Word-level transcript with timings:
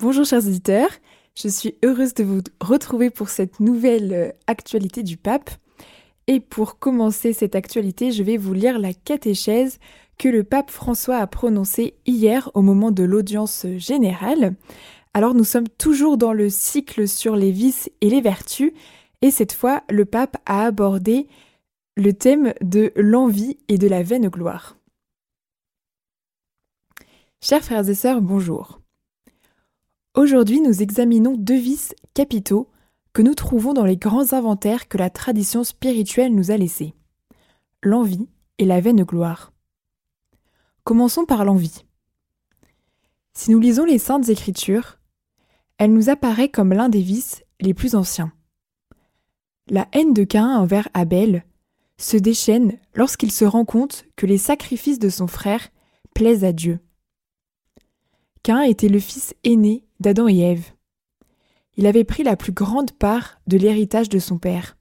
Bonjour 0.00 0.24
chers 0.24 0.46
auditeurs, 0.46 0.90
je 1.34 1.48
suis 1.48 1.74
heureuse 1.84 2.14
de 2.14 2.22
vous 2.22 2.40
retrouver 2.60 3.10
pour 3.10 3.30
cette 3.30 3.58
nouvelle 3.58 4.12
euh, 4.12 4.30
actualité 4.46 5.02
du 5.02 5.16
pape. 5.16 5.50
Et 6.28 6.38
pour 6.38 6.78
commencer 6.78 7.32
cette 7.32 7.56
actualité, 7.56 8.12
je 8.12 8.22
vais 8.22 8.36
vous 8.36 8.52
lire 8.52 8.78
la 8.78 8.92
catéchèse 8.92 9.80
que 10.16 10.28
le 10.28 10.44
pape 10.44 10.70
François 10.70 11.16
a 11.16 11.26
prononcée 11.26 11.94
hier 12.06 12.48
au 12.54 12.62
moment 12.62 12.92
de 12.92 13.02
l'audience 13.02 13.66
générale. 13.76 14.54
Alors 15.14 15.34
nous 15.34 15.42
sommes 15.42 15.68
toujours 15.68 16.16
dans 16.16 16.32
le 16.32 16.48
cycle 16.48 17.08
sur 17.08 17.34
les 17.34 17.50
vices 17.50 17.90
et 18.00 18.08
les 18.08 18.20
vertus, 18.20 18.70
et 19.20 19.32
cette 19.32 19.52
fois 19.52 19.82
le 19.90 20.04
pape 20.04 20.36
a 20.46 20.64
abordé 20.64 21.26
le 21.96 22.12
thème 22.12 22.54
de 22.60 22.92
l'envie 22.94 23.58
et 23.66 23.78
de 23.78 23.88
la 23.88 24.04
vaine 24.04 24.28
gloire. 24.28 24.76
Chers 27.42 27.64
frères 27.64 27.88
et 27.88 27.96
sœurs, 27.96 28.20
bonjour. 28.20 28.77
Aujourd'hui, 30.18 30.60
nous 30.60 30.82
examinons 30.82 31.36
deux 31.36 31.60
vices 31.60 31.94
capitaux 32.12 32.68
que 33.12 33.22
nous 33.22 33.36
trouvons 33.36 33.72
dans 33.72 33.84
les 33.84 33.96
grands 33.96 34.32
inventaires 34.32 34.88
que 34.88 34.98
la 34.98 35.10
tradition 35.10 35.62
spirituelle 35.62 36.34
nous 36.34 36.50
a 36.50 36.56
laissés. 36.56 36.96
L'envie 37.84 38.28
et 38.58 38.64
la 38.64 38.80
vaine 38.80 39.04
gloire. 39.04 39.52
Commençons 40.82 41.24
par 41.24 41.44
l'envie. 41.44 41.84
Si 43.32 43.52
nous 43.52 43.60
lisons 43.60 43.84
les 43.84 43.98
saintes 43.98 44.28
écritures, 44.28 44.98
elle 45.78 45.92
nous 45.92 46.08
apparaît 46.10 46.48
comme 46.48 46.72
l'un 46.72 46.88
des 46.88 47.00
vices 47.00 47.44
les 47.60 47.72
plus 47.72 47.94
anciens. 47.94 48.32
La 49.68 49.86
haine 49.92 50.14
de 50.14 50.24
Caïn 50.24 50.56
envers 50.56 50.88
Abel 50.94 51.44
se 51.96 52.16
déchaîne 52.16 52.76
lorsqu'il 52.92 53.30
se 53.30 53.44
rend 53.44 53.64
compte 53.64 54.04
que 54.16 54.26
les 54.26 54.38
sacrifices 54.38 54.98
de 54.98 55.10
son 55.10 55.28
frère 55.28 55.68
plaisent 56.12 56.42
à 56.42 56.50
Dieu. 56.50 56.80
Caïn 58.48 58.62
était 58.62 58.88
le 58.88 58.98
fils 58.98 59.34
aîné 59.44 59.84
d'Adam 60.00 60.26
et 60.26 60.38
Ève. 60.38 60.72
Il 61.76 61.86
avait 61.86 62.04
pris 62.04 62.22
la 62.22 62.34
plus 62.34 62.52
grande 62.52 62.92
part 62.92 63.42
de 63.46 63.58
l'héritage 63.58 64.08
de 64.08 64.18
son 64.18 64.38
père. 64.38 64.78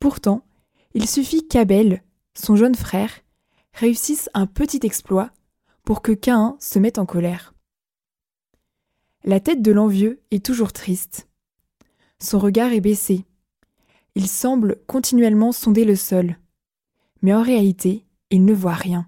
Pourtant, 0.00 0.46
il 0.94 1.06
suffit 1.06 1.46
qu'Abel, 1.46 2.02
son 2.32 2.56
jeune 2.56 2.74
frère, 2.74 3.10
réussisse 3.74 4.30
un 4.32 4.46
petit 4.46 4.80
exploit 4.84 5.30
pour 5.84 6.00
que 6.00 6.12
Caïn 6.12 6.56
se 6.58 6.78
mette 6.78 6.96
en 6.96 7.04
colère. 7.04 7.52
La 9.24 9.40
tête 9.40 9.60
de 9.60 9.72
l'envieux 9.72 10.22
est 10.30 10.42
toujours 10.42 10.72
triste. 10.72 11.28
Son 12.18 12.38
regard 12.38 12.72
est 12.72 12.80
baissé. 12.80 13.26
Il 14.14 14.26
semble 14.26 14.80
continuellement 14.86 15.52
sonder 15.52 15.84
le 15.84 15.96
sol. 15.96 16.38
Mais 17.20 17.34
en 17.34 17.42
réalité, 17.42 18.06
il 18.30 18.46
ne 18.46 18.54
voit 18.54 18.72
rien. 18.72 19.06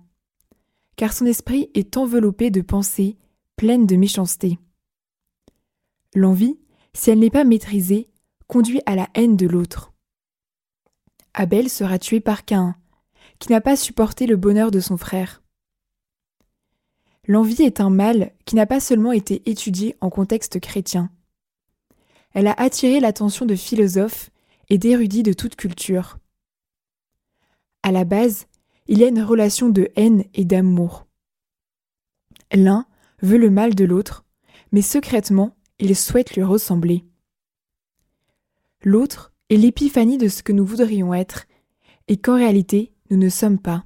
Car 0.96 1.14
son 1.14 1.24
esprit 1.24 1.70
est 1.72 1.96
enveloppé 1.96 2.50
de 2.50 2.60
pensées 2.60 3.16
pleines 3.60 3.86
de 3.86 3.96
méchanceté. 3.96 4.58
L'envie, 6.14 6.58
si 6.94 7.10
elle 7.10 7.18
n'est 7.18 7.28
pas 7.28 7.44
maîtrisée, 7.44 8.08
conduit 8.46 8.80
à 8.86 8.94
la 8.94 9.06
haine 9.12 9.36
de 9.36 9.46
l'autre. 9.46 9.92
Abel 11.34 11.68
sera 11.68 11.98
tué 11.98 12.20
par 12.20 12.46
Caïn, 12.46 12.74
qui 13.38 13.52
n'a 13.52 13.60
pas 13.60 13.76
supporté 13.76 14.24
le 14.24 14.36
bonheur 14.38 14.70
de 14.70 14.80
son 14.80 14.96
frère. 14.96 15.42
L'envie 17.28 17.62
est 17.62 17.80
un 17.80 17.90
mal 17.90 18.32
qui 18.46 18.56
n'a 18.56 18.64
pas 18.64 18.80
seulement 18.80 19.12
été 19.12 19.42
étudié 19.50 19.94
en 20.00 20.08
contexte 20.08 20.58
chrétien. 20.58 21.10
Elle 22.32 22.46
a 22.46 22.54
attiré 22.54 22.98
l'attention 22.98 23.44
de 23.44 23.56
philosophes 23.56 24.30
et 24.70 24.78
d'érudits 24.78 25.22
de 25.22 25.34
toute 25.34 25.56
culture. 25.56 26.16
À 27.82 27.92
la 27.92 28.04
base, 28.04 28.46
il 28.86 28.96
y 28.96 29.04
a 29.04 29.08
une 29.08 29.22
relation 29.22 29.68
de 29.68 29.90
haine 29.96 30.24
et 30.32 30.46
d'amour. 30.46 31.06
L'un 32.54 32.86
veut 33.22 33.38
le 33.38 33.50
mal 33.50 33.74
de 33.74 33.84
l'autre, 33.84 34.24
mais 34.72 34.82
secrètement, 34.82 35.56
il 35.78 35.96
souhaite 35.96 36.34
lui 36.34 36.42
ressembler. 36.42 37.04
L'autre 38.82 39.32
est 39.48 39.56
l'épiphanie 39.56 40.18
de 40.18 40.28
ce 40.28 40.42
que 40.42 40.52
nous 40.52 40.64
voudrions 40.64 41.12
être, 41.12 41.46
et 42.08 42.16
qu'en 42.16 42.36
réalité 42.36 42.92
nous 43.10 43.16
ne 43.16 43.28
sommes 43.28 43.58
pas. 43.58 43.84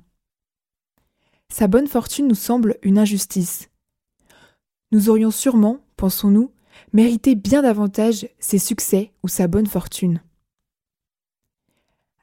Sa 1.48 1.68
bonne 1.68 1.86
fortune 1.86 2.28
nous 2.28 2.34
semble 2.34 2.78
une 2.82 2.98
injustice. 2.98 3.70
Nous 4.92 5.08
aurions 5.08 5.30
sûrement, 5.30 5.84
pensons-nous, 5.96 6.52
mérité 6.92 7.34
bien 7.34 7.62
davantage 7.62 8.28
ses 8.38 8.58
succès 8.58 9.12
ou 9.22 9.28
sa 9.28 9.46
bonne 9.46 9.66
fortune. 9.66 10.22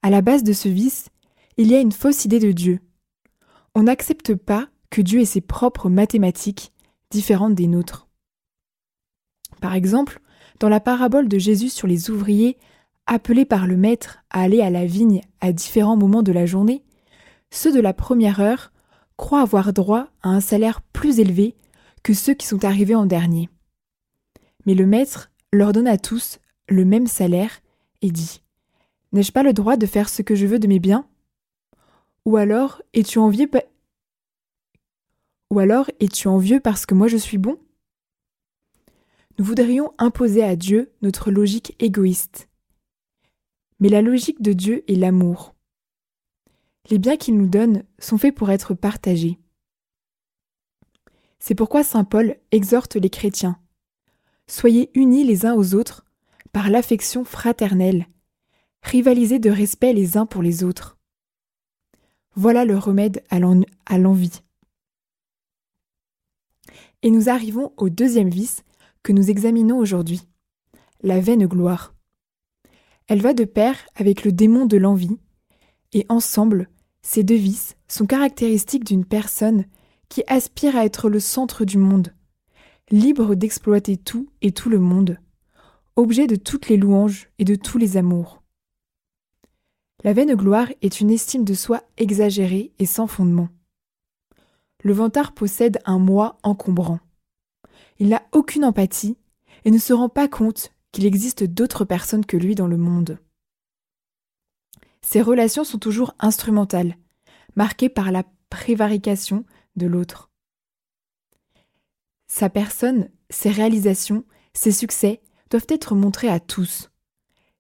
À 0.01 0.09
la 0.09 0.21
base 0.21 0.43
de 0.43 0.53
ce 0.53 0.69
vice, 0.69 1.09
il 1.57 1.67
y 1.67 1.75
a 1.75 1.79
une 1.79 1.91
fausse 1.91 2.25
idée 2.25 2.39
de 2.39 2.51
Dieu. 2.51 2.79
On 3.75 3.83
n'accepte 3.83 4.35
pas 4.35 4.69
que 4.89 5.01
Dieu 5.01 5.21
ait 5.21 5.25
ses 5.25 5.41
propres 5.41 5.89
mathématiques 5.89 6.73
différentes 7.11 7.55
des 7.55 7.67
nôtres. 7.67 8.07
Par 9.61 9.75
exemple, 9.75 10.19
dans 10.59 10.69
la 10.69 10.79
parabole 10.79 11.27
de 11.27 11.37
Jésus 11.37 11.69
sur 11.69 11.87
les 11.87 12.09
ouvriers 12.09 12.57
appelés 13.05 13.45
par 13.45 13.67
le 13.67 13.77
Maître 13.77 14.19
à 14.29 14.41
aller 14.41 14.61
à 14.61 14.69
la 14.69 14.85
vigne 14.85 15.21
à 15.41 15.51
différents 15.51 15.97
moments 15.97 16.23
de 16.23 16.31
la 16.31 16.45
journée, 16.45 16.83
ceux 17.51 17.73
de 17.73 17.79
la 17.79 17.93
première 17.93 18.39
heure 18.39 18.71
croient 19.17 19.41
avoir 19.41 19.73
droit 19.73 20.07
à 20.23 20.29
un 20.29 20.41
salaire 20.41 20.81
plus 20.81 21.19
élevé 21.19 21.55
que 22.03 22.13
ceux 22.13 22.33
qui 22.33 22.47
sont 22.47 22.65
arrivés 22.65 22.95
en 22.95 23.05
dernier. 23.05 23.49
Mais 24.65 24.73
le 24.73 24.85
Maître 24.85 25.31
leur 25.51 25.73
donne 25.73 25.87
à 25.87 25.97
tous 25.97 26.39
le 26.67 26.85
même 26.85 27.07
salaire 27.07 27.51
et 28.01 28.11
dit 28.11 28.41
N'ai-je 29.11 29.31
pas 29.31 29.43
le 29.43 29.53
droit 29.53 29.77
de 29.77 29.85
faire 29.85 30.09
ce 30.09 30.21
que 30.21 30.35
je 30.35 30.47
veux 30.47 30.59
de 30.59 30.67
mes 30.67 30.79
biens? 30.79 31.05
Ou 32.25 32.37
alors 32.37 32.81
es-tu 32.93 33.19
envieux, 33.19 33.49
Ou 35.51 35.59
alors 35.59 35.91
es-tu 35.99 36.29
envieux 36.29 36.61
parce 36.61 36.85
que 36.85 36.95
moi 36.95 37.09
je 37.09 37.17
suis 37.17 37.37
bon? 37.37 37.59
Nous 39.37 39.43
voudrions 39.43 39.93
imposer 39.97 40.43
à 40.43 40.55
Dieu 40.55 40.93
notre 41.01 41.29
logique 41.29 41.75
égoïste. 41.77 42.47
Mais 43.81 43.89
la 43.89 44.01
logique 44.01 44.41
de 44.41 44.53
Dieu 44.53 44.89
est 44.89 44.95
l'amour. 44.95 45.53
Les 46.89 46.99
biens 46.99 47.17
qu'il 47.17 47.37
nous 47.37 47.47
donne 47.47 47.83
sont 47.99 48.17
faits 48.17 48.33
pour 48.33 48.49
être 48.49 48.73
partagés. 48.73 49.39
C'est 51.39 51.55
pourquoi 51.55 51.83
Saint 51.83 52.05
Paul 52.05 52.37
exhorte 52.51 52.95
les 52.95 53.09
chrétiens. 53.09 53.59
Soyez 54.47 54.89
unis 54.93 55.25
les 55.25 55.45
uns 55.45 55.53
aux 55.53 55.75
autres 55.75 56.05
par 56.53 56.69
l'affection 56.69 57.25
fraternelle, 57.25 58.07
rivalisez 58.83 59.39
de 59.39 59.49
respect 59.49 59.91
les 59.91 60.15
uns 60.15 60.25
pour 60.25 60.43
les 60.43 60.63
autres. 60.63 60.97
Voilà 62.35 62.63
le 62.63 62.77
remède 62.77 63.21
à 63.29 63.97
l'envie. 63.97 64.41
Et 67.03 67.11
nous 67.11 67.29
arrivons 67.29 67.73
au 67.77 67.89
deuxième 67.89 68.29
vice 68.29 68.63
que 69.03 69.11
nous 69.11 69.29
examinons 69.29 69.77
aujourd'hui, 69.77 70.21
la 71.01 71.19
vaine 71.19 71.47
gloire. 71.47 71.95
Elle 73.07 73.21
va 73.21 73.33
de 73.33 73.43
pair 73.43 73.75
avec 73.95 74.23
le 74.23 74.31
démon 74.31 74.65
de 74.65 74.77
l'envie, 74.77 75.17
et 75.93 76.05
ensemble, 76.09 76.69
ces 77.01 77.23
deux 77.23 77.35
vices 77.35 77.75
sont 77.87 78.05
caractéristiques 78.05 78.85
d'une 78.85 79.05
personne 79.05 79.65
qui 80.09 80.23
aspire 80.27 80.75
à 80.75 80.85
être 80.85 81.09
le 81.09 81.19
centre 81.19 81.65
du 81.65 81.77
monde, 81.77 82.13
libre 82.91 83.35
d'exploiter 83.35 83.97
tout 83.97 84.29
et 84.41 84.51
tout 84.51 84.69
le 84.69 84.79
monde, 84.79 85.17
objet 85.95 86.27
de 86.27 86.35
toutes 86.35 86.69
les 86.69 86.77
louanges 86.77 87.29
et 87.39 87.45
de 87.45 87.55
tous 87.55 87.77
les 87.77 87.97
amours. 87.97 88.43
La 90.03 90.13
vaine 90.13 90.35
gloire 90.35 90.67
est 90.81 90.99
une 90.99 91.11
estime 91.11 91.45
de 91.45 91.53
soi 91.53 91.83
exagérée 91.97 92.71
et 92.79 92.85
sans 92.85 93.07
fondement. 93.07 93.49
Le 94.83 94.93
vantard 94.93 95.33
possède 95.33 95.79
un 95.85 95.99
moi 95.99 96.37
encombrant. 96.43 96.99
Il 97.99 98.09
n'a 98.09 98.23
aucune 98.31 98.65
empathie 98.65 99.17
et 99.65 99.71
ne 99.71 99.77
se 99.77 99.93
rend 99.93 100.09
pas 100.09 100.27
compte 100.27 100.73
qu'il 100.91 101.05
existe 101.05 101.43
d'autres 101.43 101.85
personnes 101.85 102.25
que 102.25 102.37
lui 102.37 102.55
dans 102.55 102.67
le 102.67 102.77
monde. 102.77 103.19
Ses 105.01 105.21
relations 105.21 105.63
sont 105.63 105.79
toujours 105.79 106.13
instrumentales, 106.19 106.97
marquées 107.55 107.89
par 107.89 108.11
la 108.11 108.23
prévarication 108.49 109.45
de 109.75 109.87
l'autre. 109.87 110.29
Sa 112.27 112.49
personne, 112.49 113.09
ses 113.29 113.51
réalisations, 113.51 114.23
ses 114.53 114.71
succès 114.71 115.21
doivent 115.49 115.67
être 115.69 115.95
montrés 115.95 116.29
à 116.29 116.39
tous. 116.39 116.89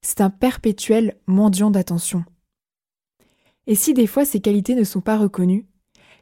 C'est 0.01 0.21
un 0.21 0.29
perpétuel 0.29 1.19
mendiant 1.27 1.71
d'attention. 1.71 2.25
Et 3.67 3.75
si 3.75 3.93
des 3.93 4.07
fois 4.07 4.25
ses 4.25 4.39
qualités 4.39 4.75
ne 4.75 4.83
sont 4.83 5.01
pas 5.01 5.17
reconnues, 5.17 5.67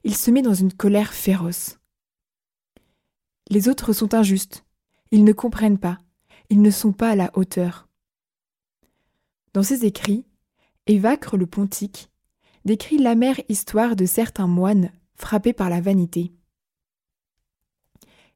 il 0.04 0.16
se 0.16 0.32
met 0.32 0.42
dans 0.42 0.54
une 0.54 0.74
colère 0.74 1.14
féroce. 1.14 1.80
Les 3.50 3.68
autres 3.68 3.94
sont 3.94 4.14
injustes. 4.14 4.66
Ils 5.12 5.24
ne 5.24 5.34
comprennent 5.34 5.80
pas. 5.80 5.98
Ils 6.50 6.62
ne 6.62 6.72
sont 6.72 6.94
pas 6.94 7.10
à 7.10 7.16
la 7.16 7.32
hauteur. 7.34 7.88
Dans 9.54 9.64
ses 9.64 9.86
écrits, 9.86 10.26
Évacre 10.88 11.38
le 11.38 11.46
Pontique 11.46 12.10
décrit 12.66 12.98
l'amère 12.98 13.40
histoire 13.50 13.96
de 13.96 14.06
certains 14.06 14.48
moines 14.48 14.92
frappés 15.16 15.54
par 15.54 15.70
la 15.70 15.82
vanité. 15.82 16.32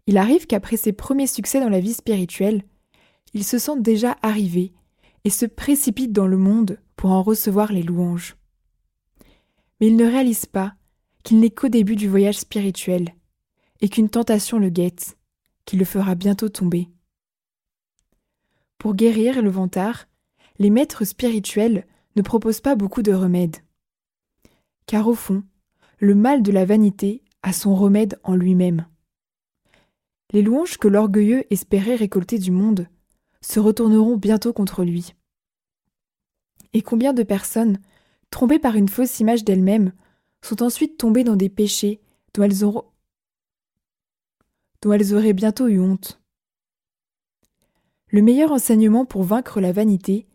Il 0.06 0.18
arrive 0.18 0.48
qu'après 0.48 0.78
ses 0.78 0.94
premiers 0.94 1.28
succès 1.28 1.60
dans 1.60 1.70
la 1.70 1.80
vie 1.80 1.94
spirituelle, 1.94 2.64
ils 3.34 3.44
se 3.44 3.58
sentent 3.58 3.82
déjà 3.82 4.18
arrivés 4.22 4.74
et 5.24 5.30
se 5.30 5.46
précipitent 5.46 6.12
dans 6.12 6.28
le 6.28 6.38
monde 6.38 6.80
pour 6.96 7.12
en 7.12 7.24
recevoir 7.24 7.72
les 7.72 7.84
louanges. 7.84 8.36
Mais 9.80 9.88
ils 9.88 9.96
ne 9.96 10.06
réalisent 10.06 10.46
pas 10.46 10.76
qu'il 11.24 11.40
n'est 11.40 11.50
qu'au 11.50 11.70
début 11.70 11.96
du 11.96 12.08
voyage 12.08 12.38
spirituel 12.38 13.16
et 13.82 13.90
qu'une 13.90 14.10
tentation 14.10 14.60
le 14.60 14.70
guette, 14.70 15.18
qui 15.66 15.78
le 15.78 15.86
fera 15.86 16.16
bientôt 16.16 16.50
tomber. 16.50 16.90
Pour 18.78 18.96
guérir 18.96 19.42
le 19.42 19.50
vantard, 19.50 20.06
les 20.60 20.70
maîtres 20.70 21.06
spirituels 21.06 21.86
ne 22.16 22.22
proposent 22.22 22.62
pas 22.62 22.76
beaucoup 22.76 23.02
de 23.02 23.14
remèdes. 23.14 23.58
Car 24.86 25.08
au 25.08 25.16
fond, 25.16 25.44
le 26.00 26.16
mal 26.16 26.44
de 26.44 26.52
la 26.52 26.66
vanité 26.66 27.24
a 27.42 27.54
son 27.54 27.76
remède 27.76 28.20
en 28.24 28.36
lui-même. 28.36 28.86
Les 30.32 30.42
louanges 30.42 30.78
que 30.78 30.88
l'orgueilleux 30.88 31.46
espérait 31.52 31.96
récolter 31.96 32.40
du 32.40 32.52
monde 32.52 32.88
se 33.42 33.60
retourneront 33.60 34.18
bientôt 34.18 34.54
contre 34.54 34.84
lui. 34.84 35.14
Et 36.74 36.82
combien 36.82 37.14
de 37.14 37.24
personnes, 37.24 37.80
trompées 38.32 38.60
par 38.60 38.76
une 38.76 38.90
fausse 38.90 39.20
image 39.20 39.44
d'elles-mêmes, 39.44 39.94
sont 40.44 40.62
ensuite 40.62 40.98
tombées 40.98 41.24
dans 41.24 41.36
des 41.36 41.50
péchés 41.50 42.02
dont 42.34 42.44
elles, 42.44 42.60
dont 44.82 44.92
elles 44.92 45.14
auraient 45.14 45.34
bientôt 45.34 45.68
eu 45.68 45.80
honte. 45.80 46.22
Le 48.10 48.22
meilleur 48.22 48.52
enseignement 48.52 49.06
pour 49.06 49.24
vaincre 49.24 49.60
la 49.60 49.72
vanité 49.72 50.28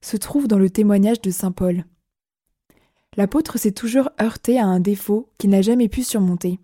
se 0.00 0.16
trouve 0.16 0.48
dans 0.48 0.58
le 0.58 0.70
témoignage 0.70 1.20
de 1.20 1.30
Saint 1.30 1.52
Paul. 1.52 1.84
L'apôtre 3.16 3.58
s'est 3.58 3.72
toujours 3.72 4.10
heurté 4.20 4.58
à 4.58 4.66
un 4.66 4.80
défaut 4.80 5.30
qu'il 5.38 5.50
n'a 5.50 5.62
jamais 5.62 5.88
pu 5.88 6.02
surmonter. 6.02 6.60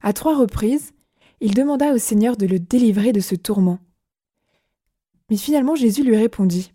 À 0.00 0.12
trois 0.12 0.36
reprises, 0.36 0.92
il 1.40 1.54
demanda 1.54 1.92
au 1.92 1.98
Seigneur 1.98 2.36
de 2.36 2.46
le 2.46 2.58
délivrer 2.58 3.12
de 3.12 3.20
ce 3.20 3.34
tourment. 3.34 3.78
Mais 5.30 5.36
finalement 5.36 5.74
Jésus 5.74 6.04
lui 6.04 6.16
répondit 6.16 6.72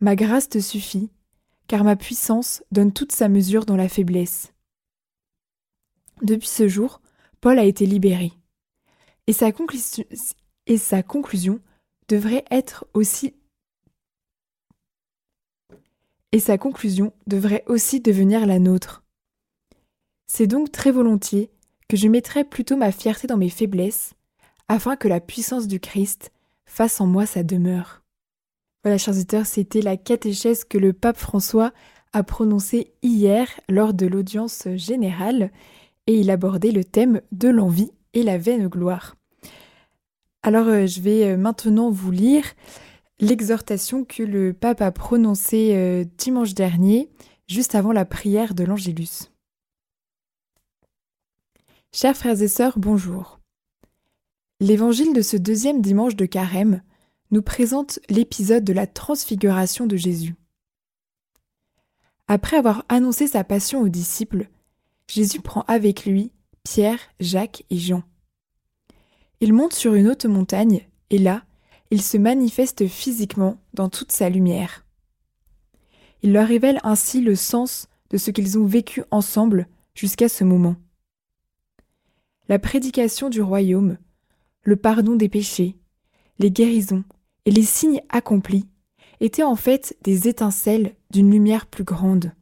Ma 0.00 0.16
grâce 0.16 0.48
te 0.48 0.58
suffit, 0.58 1.10
car 1.68 1.84
ma 1.84 1.96
puissance 1.96 2.62
donne 2.70 2.92
toute 2.92 3.12
sa 3.12 3.28
mesure 3.28 3.66
dans 3.66 3.76
la 3.76 3.88
faiblesse. 3.88 4.52
Depuis 6.22 6.48
ce 6.48 6.68
jour, 6.68 7.00
Paul 7.40 7.58
a 7.58 7.64
été 7.64 7.86
libéré. 7.86 8.32
Et 9.26 9.32
sa, 9.32 9.52
conclusion, 9.52 10.04
devrait 12.08 12.44
être 12.50 12.86
aussi 12.94 13.34
et 16.32 16.40
sa 16.40 16.58
conclusion 16.58 17.12
devrait 17.26 17.64
aussi 17.66 18.00
devenir 18.00 18.46
la 18.46 18.58
nôtre. 18.58 19.04
C'est 20.26 20.46
donc 20.46 20.70
très 20.70 20.90
volontiers 20.90 21.50
que 21.88 21.96
je 21.96 22.08
mettrai 22.08 22.44
plutôt 22.44 22.76
ma 22.76 22.92
fierté 22.92 23.26
dans 23.26 23.36
mes 23.36 23.48
faiblesses, 23.48 24.14
afin 24.68 24.96
que 24.96 25.08
la 25.08 25.20
puissance 25.20 25.68
du 25.68 25.80
Christ 25.80 26.32
fasse 26.66 27.00
en 27.00 27.06
moi 27.06 27.26
sa 27.26 27.42
demeure. 27.42 28.02
Voilà, 28.86 28.98
chers 28.98 29.14
auditeurs, 29.14 29.46
c'était 29.46 29.82
la 29.82 29.96
catéchèse 29.96 30.62
que 30.62 30.78
le 30.78 30.92
pape 30.92 31.16
François 31.16 31.72
a 32.12 32.22
prononcée 32.22 32.92
hier 33.02 33.48
lors 33.68 33.94
de 33.94 34.06
l'audience 34.06 34.68
générale, 34.76 35.50
et 36.06 36.20
il 36.20 36.30
abordait 36.30 36.70
le 36.70 36.84
thème 36.84 37.20
de 37.32 37.48
l'envie 37.48 37.90
et 38.14 38.22
la 38.22 38.38
vaine 38.38 38.68
gloire. 38.68 39.16
Alors 40.44 40.68
euh, 40.68 40.86
je 40.86 41.00
vais 41.00 41.24
euh, 41.24 41.36
maintenant 41.36 41.90
vous 41.90 42.12
lire 42.12 42.44
l'exhortation 43.18 44.04
que 44.04 44.22
le 44.22 44.52
pape 44.52 44.80
a 44.80 44.92
prononcée 44.92 45.72
euh, 45.74 46.04
dimanche 46.16 46.54
dernier, 46.54 47.10
juste 47.48 47.74
avant 47.74 47.90
la 47.90 48.04
prière 48.04 48.54
de 48.54 48.62
l'Angélus. 48.62 49.32
Chers 51.92 52.16
frères 52.16 52.40
et 52.40 52.46
sœurs, 52.46 52.78
bonjour. 52.78 53.40
L'évangile 54.60 55.12
de 55.12 55.22
ce 55.22 55.36
deuxième 55.36 55.82
dimanche 55.82 56.14
de 56.14 56.26
carême 56.26 56.82
nous 57.30 57.42
présente 57.42 57.98
l'épisode 58.08 58.64
de 58.64 58.72
la 58.72 58.86
transfiguration 58.86 59.86
de 59.86 59.96
Jésus. 59.96 60.34
Après 62.28 62.56
avoir 62.56 62.84
annoncé 62.88 63.26
sa 63.26 63.44
passion 63.44 63.80
aux 63.80 63.88
disciples, 63.88 64.48
Jésus 65.08 65.40
prend 65.40 65.62
avec 65.68 66.06
lui 66.06 66.32
Pierre, 66.64 66.98
Jacques 67.20 67.64
et 67.70 67.78
Jean. 67.78 68.02
Il 69.40 69.52
monte 69.52 69.74
sur 69.74 69.94
une 69.94 70.08
haute 70.08 70.26
montagne, 70.26 70.88
et 71.10 71.18
là, 71.18 71.44
il 71.90 72.02
se 72.02 72.16
manifeste 72.16 72.88
physiquement 72.88 73.58
dans 73.74 73.88
toute 73.88 74.10
sa 74.10 74.28
lumière. 74.28 74.84
Il 76.22 76.32
leur 76.32 76.48
révèle 76.48 76.80
ainsi 76.82 77.20
le 77.20 77.36
sens 77.36 77.88
de 78.10 78.16
ce 78.16 78.30
qu'ils 78.30 78.58
ont 78.58 78.66
vécu 78.66 79.04
ensemble 79.10 79.68
jusqu'à 79.94 80.28
ce 80.28 80.42
moment. 80.42 80.76
La 82.48 82.58
prédication 82.58 83.28
du 83.28 83.42
royaume, 83.42 83.98
le 84.62 84.76
pardon 84.76 85.14
des 85.14 85.28
péchés, 85.28 85.76
les 86.38 86.50
guérisons 86.50 87.04
et 87.46 87.50
les 87.52 87.62
signes 87.62 88.02
accomplis 88.10 88.68
étaient 89.20 89.44
en 89.44 89.56
fait 89.56 89.96
des 90.02 90.28
étincelles 90.28 90.94
d'une 91.10 91.30
lumière 91.30 91.66
plus 91.66 91.84
grande. 91.84 92.32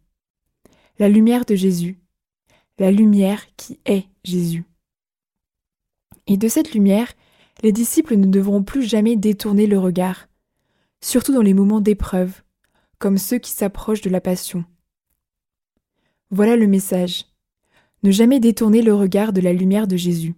La 0.98 1.08
lumière 1.08 1.44
de 1.44 1.54
Jésus, 1.54 2.00
la 2.78 2.90
lumière 2.90 3.44
qui 3.56 3.78
est 3.84 4.06
Jésus. 4.24 4.64
Et 6.26 6.36
de 6.36 6.48
cette 6.48 6.72
lumière, 6.72 7.12
les 7.62 7.70
disciples 7.70 8.16
ne 8.16 8.26
devront 8.26 8.62
plus 8.62 8.82
jamais 8.82 9.14
détourner 9.14 9.66
le 9.66 9.78
regard, 9.78 10.26
surtout 11.00 11.34
dans 11.34 11.42
les 11.42 11.54
moments 11.54 11.80
d'épreuve, 11.80 12.42
comme 12.98 13.18
ceux 13.18 13.38
qui 13.38 13.50
s'approchent 13.50 14.00
de 14.00 14.10
la 14.10 14.20
passion. 14.20 14.64
Voilà 16.30 16.56
le 16.56 16.66
message. 16.66 17.26
Ne 18.02 18.10
jamais 18.10 18.40
détourner 18.40 18.82
le 18.82 18.94
regard 18.94 19.32
de 19.32 19.40
la 19.40 19.52
lumière 19.52 19.86
de 19.86 19.96
Jésus. 19.96 20.34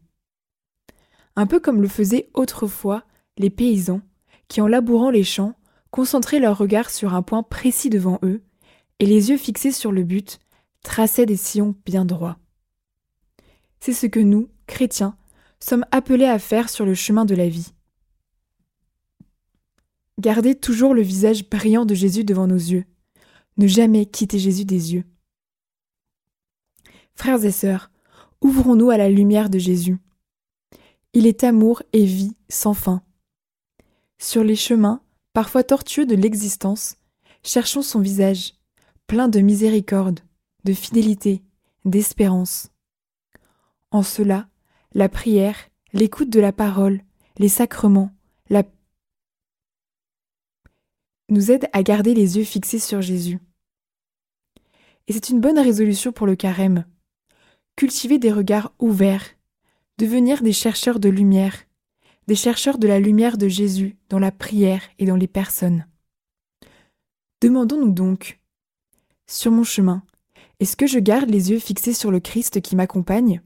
Un 1.37 1.47
peu 1.47 1.61
comme 1.61 1.81
le 1.81 1.89
faisaient 1.89 2.29
autrefois 2.35 3.05
les 3.39 3.51
paysans, 3.51 4.01
qui 4.49 4.61
en 4.61 4.67
labourant 4.67 5.11
les 5.11 5.25
champs, 5.25 5.55
concentraient 5.91 6.41
leur 6.41 6.59
regard 6.59 6.91
sur 6.91 7.15
un 7.15 7.23
point 7.23 7.43
précis 7.43 7.91
devant 7.91 8.19
eux, 8.23 8.43
et 8.99 9.07
les 9.07 9.31
yeux 9.31 9.39
fixés 9.39 9.73
sur 9.73 9.93
le 9.93 10.05
but, 10.05 10.39
traçaient 10.83 11.27
des 11.27 11.37
sillons 11.37 11.75
bien 11.85 12.05
droits. 12.05 12.39
C'est 13.81 13.93
ce 13.93 14.07
que 14.07 14.21
nous, 14.21 14.49
chrétiens, 14.67 15.17
sommes 15.61 15.85
appelés 15.91 16.27
à 16.27 16.39
faire 16.39 16.69
sur 16.69 16.87
le 16.87 16.95
chemin 16.95 17.25
de 17.25 17.35
la 17.35 17.49
vie. 17.49 17.73
Gardez 20.19 20.55
toujours 20.55 20.95
le 20.95 21.03
visage 21.03 21.49
brillant 21.49 21.85
de 21.85 21.95
Jésus 21.95 22.25
devant 22.25 22.47
nos 22.47 22.57
yeux. 22.57 22.85
Ne 23.59 23.67
jamais 23.67 24.07
quitter 24.07 24.39
Jésus 24.39 24.65
des 24.65 24.95
yeux. 24.95 25.05
Frères 27.15 27.45
et 27.45 27.51
sœurs, 27.51 27.91
ouvrons-nous 28.41 28.91
à 28.91 28.97
la 28.97 29.09
lumière 29.09 29.51
de 29.51 29.59
Jésus. 29.59 29.99
Il 31.13 31.27
est 31.27 31.45
amour 31.45 31.83
et 31.93 32.05
vie 32.05 32.37
sans 32.49 32.75
fin. 32.75 33.03
Sur 34.19 34.45
les 34.45 34.57
chemins, 34.57 35.03
parfois 35.33 35.63
tortueux 35.63 36.07
de 36.07 36.15
l'existence, 36.15 36.97
cherchons 37.43 37.83
son 37.83 38.01
visage, 38.01 38.55
plein 39.07 39.29
de 39.29 39.41
miséricorde, 39.41 40.21
de 40.65 40.73
fidélité, 40.73 41.43
d'espérance. 41.85 42.71
En 43.91 44.03
cela, 44.03 44.49
la 44.95 45.09
prière, 45.09 45.57
l'écoute 45.93 46.31
de 46.31 46.41
la 46.41 46.53
parole, 46.53 47.03
les 47.39 47.49
sacrements, 47.49 48.11
la 48.51 48.65
nous 51.29 51.51
aident 51.51 51.69
à 51.73 51.83
garder 51.83 52.15
les 52.15 52.39
yeux 52.39 52.45
fixés 52.45 52.79
sur 52.79 53.03
Jésus. 53.03 53.41
Et 55.09 55.13
c'est 55.13 55.29
une 55.29 55.41
bonne 55.41 55.59
résolution 55.59 56.13
pour 56.13 56.27
le 56.27 56.37
carême. 56.37 56.85
Cultiver 57.75 58.19
des 58.19 58.33
regards 58.33 58.73
ouverts, 58.79 59.27
devenir 59.99 60.43
des 60.43 60.53
chercheurs 60.53 61.01
de 61.01 61.09
lumière, 61.09 61.65
des 62.27 62.35
chercheurs 62.35 62.79
de 62.79 62.89
la 62.89 62.99
lumière 62.99 63.39
de 63.39 63.49
Jésus 63.49 63.97
dans 64.09 64.19
la 64.19 64.33
prière 64.33 64.83
et 64.99 65.07
dans 65.07 65.17
les 65.17 65.29
personnes. 65.29 65.87
Demandons-nous 67.41 67.93
donc, 67.93 68.41
sur 69.27 69.53
mon 69.53 69.65
chemin, 69.65 70.03
est-ce 70.59 70.77
que 70.77 70.87
je 70.87 70.99
garde 70.99 71.31
les 71.31 71.51
yeux 71.51 71.59
fixés 71.59 71.93
sur 71.93 72.11
le 72.11 72.21
Christ 72.21 72.61
qui 72.61 72.77
m'accompagne? 72.77 73.43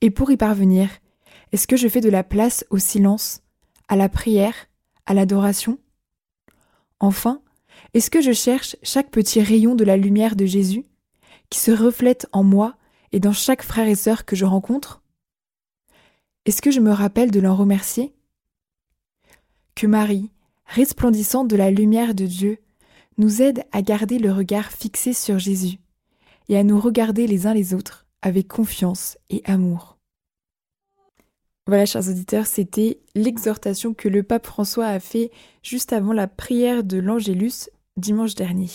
Et 0.00 0.10
pour 0.10 0.30
y 0.30 0.36
parvenir, 0.36 0.90
est-ce 1.52 1.66
que 1.66 1.76
je 1.76 1.88
fais 1.88 2.00
de 2.00 2.10
la 2.10 2.24
place 2.24 2.64
au 2.70 2.78
silence, 2.78 3.42
à 3.88 3.96
la 3.96 4.08
prière, 4.08 4.54
à 5.06 5.14
l'adoration? 5.14 5.78
Enfin, 7.00 7.42
est-ce 7.94 8.10
que 8.10 8.20
je 8.20 8.32
cherche 8.32 8.76
chaque 8.82 9.10
petit 9.10 9.40
rayon 9.40 9.74
de 9.74 9.84
la 9.84 9.96
lumière 9.96 10.36
de 10.36 10.46
Jésus, 10.46 10.84
qui 11.48 11.60
se 11.60 11.70
reflète 11.70 12.26
en 12.32 12.42
moi 12.42 12.76
et 13.12 13.20
dans 13.20 13.32
chaque 13.32 13.62
frère 13.62 13.86
et 13.86 13.94
sœur 13.94 14.24
que 14.24 14.36
je 14.36 14.44
rencontre? 14.44 15.03
Est-ce 16.46 16.60
que 16.60 16.70
je 16.70 16.80
me 16.80 16.92
rappelle 16.92 17.30
de 17.30 17.40
l'en 17.40 17.56
remercier? 17.56 18.12
Que 19.74 19.86
Marie, 19.86 20.30
resplendissante 20.66 21.48
de 21.48 21.56
la 21.56 21.70
lumière 21.70 22.14
de 22.14 22.26
Dieu, 22.26 22.58
nous 23.16 23.40
aide 23.40 23.64
à 23.72 23.80
garder 23.80 24.18
le 24.18 24.30
regard 24.30 24.70
fixé 24.70 25.14
sur 25.14 25.38
Jésus 25.38 25.78
et 26.48 26.58
à 26.58 26.64
nous 26.64 26.78
regarder 26.78 27.26
les 27.26 27.46
uns 27.46 27.54
les 27.54 27.72
autres 27.72 28.06
avec 28.20 28.48
confiance 28.48 29.16
et 29.30 29.42
amour. 29.46 29.98
Voilà, 31.66 31.86
chers 31.86 32.08
auditeurs, 32.08 32.46
c'était 32.46 33.00
l'exhortation 33.14 33.94
que 33.94 34.08
le 34.08 34.22
pape 34.22 34.46
François 34.46 34.86
a 34.86 35.00
fait 35.00 35.30
juste 35.62 35.94
avant 35.94 36.12
la 36.12 36.26
prière 36.26 36.84
de 36.84 36.98
l'Angélus 36.98 37.70
dimanche 37.96 38.34
dernier. 38.34 38.68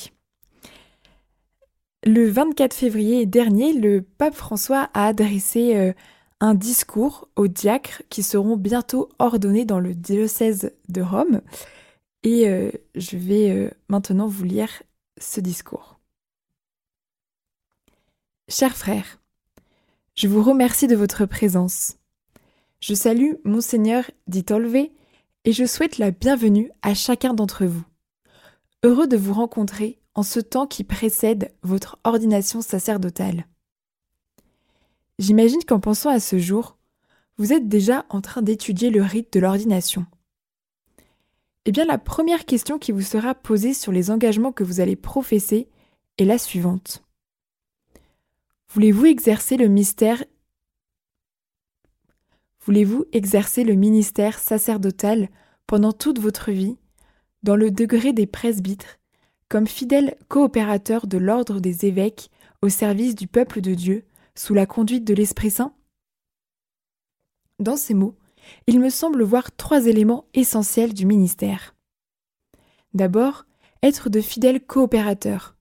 Le 2.04 2.28
24 2.28 2.74
février 2.74 3.28
dernier, 3.28 3.74
le 3.74 4.02
pape 4.02 4.34
François 4.34 4.90
a 4.94 5.06
adressé 5.06 5.76
euh, 5.76 5.94
un 6.40 6.54
discours 6.54 7.28
aux 7.36 7.48
diacres 7.48 8.04
qui 8.10 8.24
seront 8.24 8.56
bientôt 8.56 9.10
ordonnés 9.20 9.66
dans 9.66 9.80
le 9.80 9.94
diocèse 9.94 10.72
de 10.88 11.02
Rome. 11.02 11.42
Et 12.24 12.50
euh, 12.50 12.72
je 12.96 13.18
vais 13.18 13.50
euh, 13.50 13.70
maintenant 13.88 14.28
vous 14.28 14.44
lire 14.44 14.70
ce 15.20 15.42
discours. 15.42 16.00
Chers 18.48 18.76
frères, 18.76 19.20
je 20.16 20.28
vous 20.28 20.42
remercie 20.42 20.88
de 20.88 20.96
votre 20.96 21.26
présence. 21.26 21.98
Je 22.80 22.94
salue 22.94 23.34
Monseigneur 23.44 24.10
dit 24.28 24.46
Olvé 24.50 24.92
et 25.46 25.52
je 25.52 25.66
souhaite 25.66 25.98
la 25.98 26.12
bienvenue 26.12 26.72
à 26.82 26.94
chacun 26.94 27.34
d'entre 27.34 27.66
vous. 27.66 27.84
Heureux 28.84 29.08
de 29.08 29.18
vous 29.18 29.34
rencontrer 29.34 30.00
en 30.16 30.24
ce 30.24 30.40
temps 30.40 30.68
qui 30.68 30.84
précède 30.84 31.52
votre 31.64 32.00
ordination 32.04 32.62
sacerdotale. 32.62 33.46
J'imagine 35.20 35.64
qu'en 35.66 35.82
pensant 35.82 36.10
à 36.10 36.22
ce 36.22 36.40
jour, 36.40 36.78
vous 37.38 37.52
êtes 37.52 37.68
déjà 37.68 38.06
en 38.10 38.22
train 38.22 38.42
d'étudier 38.42 38.90
le 38.90 39.04
rite 39.04 39.34
de 39.34 39.42
l'ordination. 39.42 40.06
Eh 41.66 41.74
bien, 41.74 41.84
la 41.84 41.98
première 41.98 42.46
question 42.46 42.80
qui 42.80 42.94
vous 42.94 43.02
sera 43.02 43.36
posée 43.36 43.74
sur 43.74 43.92
les 43.92 44.12
engagements 44.12 44.54
que 44.54 44.64
vous 44.64 44.80
allez 44.80 44.96
professer 44.96 45.68
est 46.18 46.26
la 46.26 46.38
suivante. 46.38 47.04
Voulez-vous 48.70 49.08
exercer 49.08 49.58
le 49.58 49.68
mystère 49.68 50.24
Voulez-vous 52.66 53.06
exercer 53.12 53.66
le 53.66 53.74
ministère 53.74 54.40
sacerdotal 54.40 55.30
pendant 55.68 55.92
toute 55.92 56.20
votre 56.20 56.52
vie, 56.52 56.78
dans 57.44 57.58
le 57.58 57.72
degré 57.72 58.14
des 58.14 58.28
presbytres, 58.28 59.00
comme 59.50 59.68
fidèle 59.68 60.16
coopérateur 60.30 61.08
de 61.08 61.18
l'ordre 61.18 61.60
des 61.60 61.86
évêques 61.86 62.30
au 62.62 62.70
service 62.70 63.16
du 63.16 63.28
peuple 63.28 63.60
de 63.60 63.74
Dieu, 63.74 64.06
sous 64.40 64.54
la 64.54 64.66
conduite 64.66 65.04
de 65.04 65.14
l'Esprit 65.14 65.52
Saint? 65.52 65.76
Dans 67.60 67.76
ces 67.76 67.94
mots, 67.94 68.18
il 68.68 68.80
me 68.80 68.90
semble 68.90 69.22
voir 69.22 69.54
trois 69.54 69.86
éléments 69.86 70.28
essentiels 70.34 70.94
du 70.94 71.06
ministère. 71.06 71.76
D'abord, 72.94 73.46
être 73.84 74.10
de 74.10 74.22
fidèles 74.22 74.66
coopérateurs. 74.66 75.58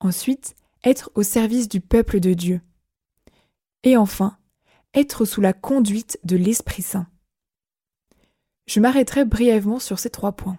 Ensuite, 0.00 0.56
être 0.82 1.12
au 1.14 1.22
service 1.22 1.68
du 1.68 1.80
peuple 1.80 2.18
de 2.18 2.34
Dieu. 2.34 2.60
Et 3.84 3.96
enfin, 3.96 4.36
être 4.92 5.24
sous 5.24 5.40
la 5.40 5.52
conduite 5.52 6.18
de 6.24 6.34
l'Esprit 6.36 6.82
Saint. 6.82 7.06
Je 8.66 8.80
m'arrêterai 8.80 9.24
brièvement 9.24 9.78
sur 9.78 10.00
ces 10.00 10.10
trois 10.10 10.32
points. 10.32 10.58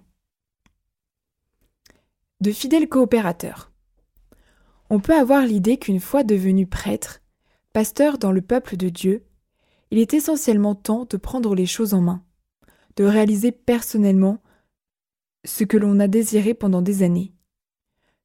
De 2.40 2.54
fidèles 2.54 2.88
coopérateurs. 2.88 3.69
On 4.90 5.00
peut 5.00 5.16
avoir 5.16 5.46
l'idée 5.46 5.78
qu'une 5.78 6.00
fois 6.00 6.24
devenu 6.24 6.66
prêtre, 6.66 7.22
pasteur 7.74 8.18
dans 8.18 8.32
le 8.32 8.42
peuple 8.42 8.76
de 8.76 8.90
Dieu, 8.90 9.24
il 9.92 10.00
est 10.00 10.14
essentiellement 10.14 10.76
temps 10.76 11.06
de 11.06 11.18
prendre 11.18 11.54
les 11.54 11.68
choses 11.68 11.94
en 11.94 12.02
main, 12.02 12.24
de 12.96 13.04
réaliser 13.04 13.52
personnellement 13.52 14.42
ce 15.46 15.64
que 15.64 15.78
l'on 15.78 16.00
a 16.00 16.08
désiré 16.08 16.54
pendant 16.54 16.82
des 16.82 17.04
années, 17.04 17.34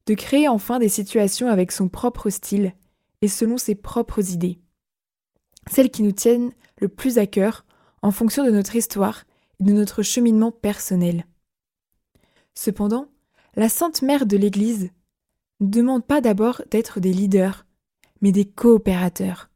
de 0.07 0.15
créer 0.15 0.49
enfin 0.49 0.79
des 0.79 0.89
situations 0.89 1.49
avec 1.49 1.71
son 1.71 1.89
propre 1.89 2.31
style 2.31 2.75
et 3.21 3.29
selon 3.29 3.59
ses 3.59 3.75
propres 3.75 4.31
idées, 4.33 4.59
celles 5.71 5.91
qui 5.91 6.03
nous 6.03 6.13
tiennent 6.13 6.51
le 6.81 6.89
plus 6.89 7.19
à 7.19 7.27
cœur 7.27 7.67
en 8.03 8.11
fonction 8.11 8.45
de 8.45 8.51
notre 8.51 8.77
histoire 8.77 9.25
et 9.61 9.65
de 9.65 9.73
notre 9.73 10.03
cheminement 10.03 10.51
personnel. 10.51 11.27
Cependant, 12.55 13.09
la 13.55 13.69
Sainte 13.69 14.03
Mère 14.03 14.27
de 14.27 14.37
l'Église 14.37 14.91
ne 15.61 15.69
demande 15.69 16.05
pas 16.05 16.21
d'abord 16.21 16.63
d'être 16.71 17.01
des 17.01 17.13
leaders, 17.13 17.67
mais 18.21 18.33
des 18.33 18.45
coopérateurs, 18.45 19.51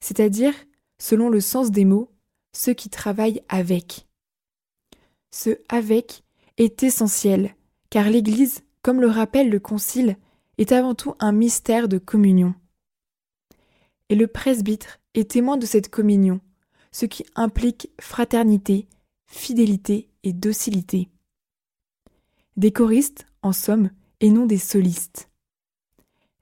c'est-à-dire, 0.00 0.54
selon 0.98 1.28
le 1.28 1.40
sens 1.40 1.70
des 1.70 1.84
mots, 1.84 2.10
ceux 2.52 2.72
qui 2.72 2.88
travaillent 2.88 3.42
avec. 3.48 4.06
Ce 5.30 5.58
avec 5.68 6.22
est 6.56 6.82
essentiel, 6.82 7.54
car 7.90 8.08
l'Église, 8.08 8.62
comme 8.82 9.00
le 9.00 9.08
rappelle 9.08 9.50
le 9.50 9.60
Concile, 9.60 10.16
est 10.58 10.72
avant 10.72 10.94
tout 10.94 11.14
un 11.18 11.32
mystère 11.32 11.88
de 11.88 11.98
communion. 11.98 12.54
Et 14.08 14.14
le 14.14 14.26
presbytre 14.26 15.00
est 15.14 15.32
témoin 15.32 15.56
de 15.56 15.66
cette 15.66 15.90
communion, 15.90 16.40
ce 16.92 17.04
qui 17.04 17.26
implique 17.34 17.90
fraternité, 18.00 18.88
fidélité 19.26 20.08
et 20.22 20.32
docilité. 20.32 21.10
Des 22.56 22.72
choristes, 22.72 23.26
en 23.42 23.52
somme, 23.52 23.90
et 24.20 24.30
non 24.30 24.46
des 24.46 24.58
solistes. 24.58 25.30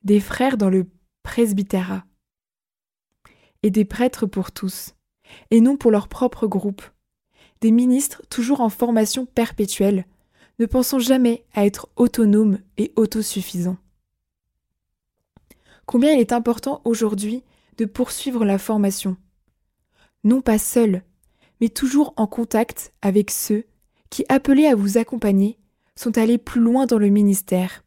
Des 0.02 0.20
frères 0.20 0.56
dans 0.56 0.70
le 0.70 0.86
presbytérat. 1.22 2.04
Et 3.62 3.70
des 3.70 3.84
prêtres 3.84 4.26
pour 4.26 4.52
tous, 4.52 4.94
et 5.50 5.60
non 5.60 5.76
pour 5.76 5.90
leur 5.90 6.08
propre 6.08 6.46
groupe. 6.46 6.82
Des 7.60 7.70
ministres 7.70 8.22
toujours 8.28 8.60
en 8.60 8.68
formation 8.68 9.26
perpétuelle, 9.26 10.06
ne 10.58 10.66
pensant 10.66 10.98
jamais 10.98 11.44
à 11.54 11.64
être 11.64 11.88
autonomes 11.96 12.58
et 12.76 12.92
autosuffisants. 12.96 13.78
Combien 15.86 16.12
il 16.12 16.20
est 16.20 16.32
important 16.32 16.80
aujourd'hui 16.84 17.42
de 17.76 17.84
poursuivre 17.84 18.44
la 18.44 18.58
formation. 18.58 19.16
Non 20.22 20.40
pas 20.40 20.58
seul, 20.58 21.02
mais 21.60 21.68
toujours 21.68 22.14
en 22.16 22.26
contact 22.26 22.92
avec 23.02 23.30
ceux 23.30 23.64
qui, 24.10 24.24
appelés 24.28 24.66
à 24.66 24.74
vous 24.74 24.96
accompagner, 24.96 25.58
sont 25.96 26.18
allés 26.18 26.38
plus 26.38 26.60
loin 26.60 26.86
dans 26.86 26.98
le 26.98 27.08
ministère. 27.08 27.84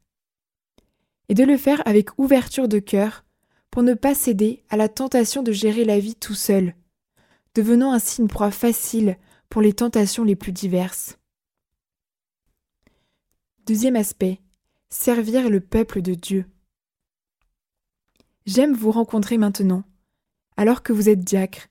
Et 1.30 1.34
de 1.34 1.44
le 1.44 1.58
faire 1.58 1.82
avec 1.86 2.18
ouverture 2.18 2.68
de 2.68 2.80
cœur 2.80 3.26
pour 3.70 3.84
ne 3.84 3.94
pas 3.94 4.16
céder 4.16 4.64
à 4.70 4.78
la 4.78 4.90
tentation 4.90 5.44
de 5.44 5.52
gérer 5.52 5.86
la 5.86 6.00
vie 6.00 6.16
tout 6.16 6.34
seul, 6.34 6.76
devenant 7.54 7.92
ainsi 7.92 8.22
une 8.22 8.28
proie 8.28 8.52
facile 8.52 9.18
pour 9.50 9.62
les 9.62 9.74
tentations 9.74 10.24
les 10.24 10.36
plus 10.36 10.54
diverses. 10.54 11.18
Deuxième 13.66 13.98
aspect, 13.98 14.40
servir 14.90 15.50
le 15.50 15.60
peuple 15.60 16.02
de 16.02 16.14
Dieu. 16.14 16.46
J'aime 18.46 18.74
vous 18.74 18.92
rencontrer 18.92 19.38
maintenant, 19.38 19.84
alors 20.56 20.84
que 20.84 20.94
vous 20.94 21.10
êtes 21.10 21.20
diacre, 21.20 21.68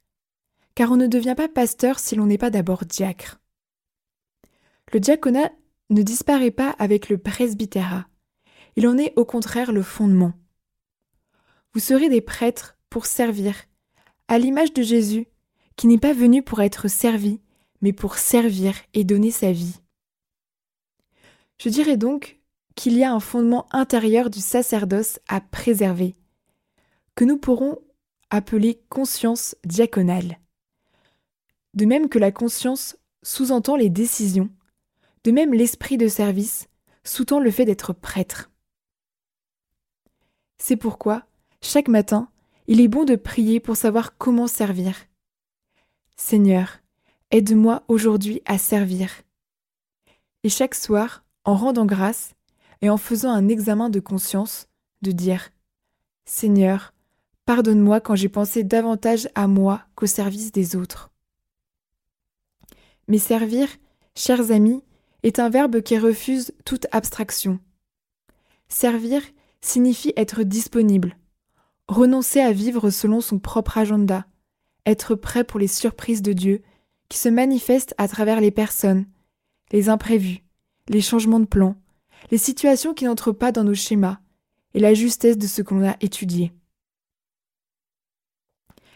car 0.74 0.92
on 0.92 0.96
ne 0.96 1.06
devient 1.06 1.34
pas 1.34 1.48
pasteur 1.48 1.98
si 1.98 2.14
l'on 2.14 2.26
n'est 2.26 2.36
pas 2.36 2.50
d'abord 2.50 2.84
diacre. 2.84 3.40
Le 4.92 5.00
diaconat 5.00 5.50
ne 5.90 6.02
disparaît 6.02 6.50
pas 6.50 6.70
avec 6.78 7.08
le 7.08 7.18
presbytérat, 7.18 8.06
il 8.76 8.86
en 8.86 8.98
est 8.98 9.12
au 9.16 9.24
contraire 9.24 9.72
le 9.72 9.82
fondement. 9.82 10.32
Vous 11.72 11.80
serez 11.80 12.08
des 12.08 12.20
prêtres 12.20 12.76
pour 12.90 13.06
servir, 13.06 13.54
à 14.28 14.38
l'image 14.38 14.72
de 14.72 14.82
Jésus, 14.82 15.26
qui 15.76 15.86
n'est 15.86 15.98
pas 15.98 16.12
venu 16.12 16.42
pour 16.42 16.60
être 16.62 16.88
servi, 16.88 17.40
mais 17.80 17.92
pour 17.92 18.16
servir 18.16 18.74
et 18.94 19.04
donner 19.04 19.30
sa 19.30 19.52
vie. 19.52 19.80
Je 21.58 21.68
dirais 21.68 21.96
donc 21.96 22.38
qu'il 22.74 22.96
y 22.96 23.04
a 23.04 23.12
un 23.12 23.20
fondement 23.20 23.66
intérieur 23.70 24.30
du 24.30 24.40
sacerdoce 24.40 25.18
à 25.28 25.40
préserver, 25.40 26.16
que 27.14 27.24
nous 27.24 27.38
pourrons 27.38 27.78
appeler 28.30 28.82
conscience 28.88 29.56
diaconale. 29.64 30.38
De 31.74 31.86
même 31.86 32.08
que 32.08 32.18
la 32.18 32.32
conscience 32.32 32.96
sous-entend 33.22 33.76
les 33.76 33.90
décisions, 33.90 34.50
de 35.26 35.32
même 35.32 35.52
l'esprit 35.52 35.98
de 35.98 36.06
service 36.06 36.68
sous-tend 37.02 37.40
le 37.40 37.50
fait 37.50 37.64
d'être 37.64 37.92
prêtre. 37.92 38.48
C'est 40.56 40.76
pourquoi, 40.76 41.26
chaque 41.60 41.88
matin, 41.88 42.28
il 42.68 42.80
est 42.80 42.86
bon 42.86 43.02
de 43.02 43.16
prier 43.16 43.58
pour 43.58 43.76
savoir 43.76 44.16
comment 44.18 44.46
servir. 44.46 44.94
Seigneur, 46.16 46.78
aide-moi 47.32 47.82
aujourd'hui 47.88 48.40
à 48.44 48.56
servir. 48.56 49.10
Et 50.44 50.48
chaque 50.48 50.76
soir, 50.76 51.24
en 51.44 51.56
rendant 51.56 51.86
grâce 51.86 52.34
et 52.80 52.88
en 52.88 52.96
faisant 52.96 53.32
un 53.32 53.48
examen 53.48 53.90
de 53.90 53.98
conscience, 53.98 54.68
de 55.02 55.10
dire 55.10 55.50
Seigneur, 56.24 56.94
Pardonne-moi 57.46 58.00
quand 58.00 58.14
j'ai 58.14 58.28
pensé 58.28 58.62
davantage 58.62 59.28
à 59.34 59.48
moi 59.48 59.82
qu'au 59.96 60.06
service 60.06 60.52
des 60.52 60.76
autres. 60.76 61.10
Mais 63.08 63.18
servir, 63.18 63.68
chers 64.16 64.50
amis, 64.50 64.82
est 65.26 65.40
un 65.40 65.48
verbe 65.48 65.80
qui 65.82 65.98
refuse 65.98 66.52
toute 66.64 66.86
abstraction. 66.92 67.58
Servir 68.68 69.22
signifie 69.60 70.12
être 70.16 70.44
disponible, 70.44 71.16
renoncer 71.88 72.38
à 72.38 72.52
vivre 72.52 72.90
selon 72.90 73.20
son 73.20 73.40
propre 73.40 73.76
agenda, 73.76 74.24
être 74.86 75.16
prêt 75.16 75.42
pour 75.42 75.58
les 75.58 75.66
surprises 75.66 76.22
de 76.22 76.32
Dieu 76.32 76.62
qui 77.08 77.18
se 77.18 77.28
manifestent 77.28 77.94
à 77.98 78.06
travers 78.06 78.40
les 78.40 78.52
personnes, 78.52 79.06
les 79.72 79.88
imprévus, 79.88 80.44
les 80.88 81.00
changements 81.00 81.40
de 81.40 81.46
plan, 81.46 81.74
les 82.30 82.38
situations 82.38 82.94
qui 82.94 83.04
n'entrent 83.04 83.32
pas 83.32 83.50
dans 83.50 83.64
nos 83.64 83.74
schémas 83.74 84.20
et 84.74 84.80
la 84.80 84.94
justesse 84.94 85.38
de 85.38 85.48
ce 85.48 85.60
que 85.60 85.74
l'on 85.74 85.88
a 85.88 85.96
étudié. 86.00 86.52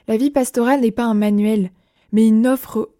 La 0.06 0.16
vie 0.16 0.30
pastorale 0.30 0.82
n'est 0.82 0.92
pas 0.92 1.06
un 1.06 1.14
manuel, 1.14 1.72
mais 2.12 2.28
une 2.28 2.46
offre. 2.46 2.94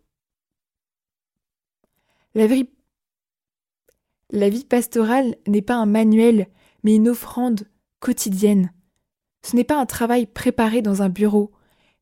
La 2.35 2.49
vie, 2.49 2.69
La 4.33 4.49
vie 4.49 4.65
pastorale 4.65 5.37
n'est 5.49 5.63
pas 5.63 5.75
un 5.75 5.87
manuel, 5.87 6.47
mais 6.85 6.95
une 6.95 7.09
offrande 7.09 7.69
quotidienne. 7.99 8.73
Ce 9.43 9.57
n'est 9.57 9.65
pas 9.65 9.81
un 9.81 9.87
travail 9.87 10.27
préparé 10.27 10.83
dans 10.83 11.03
un 11.03 11.09
bureau, 11.09 11.51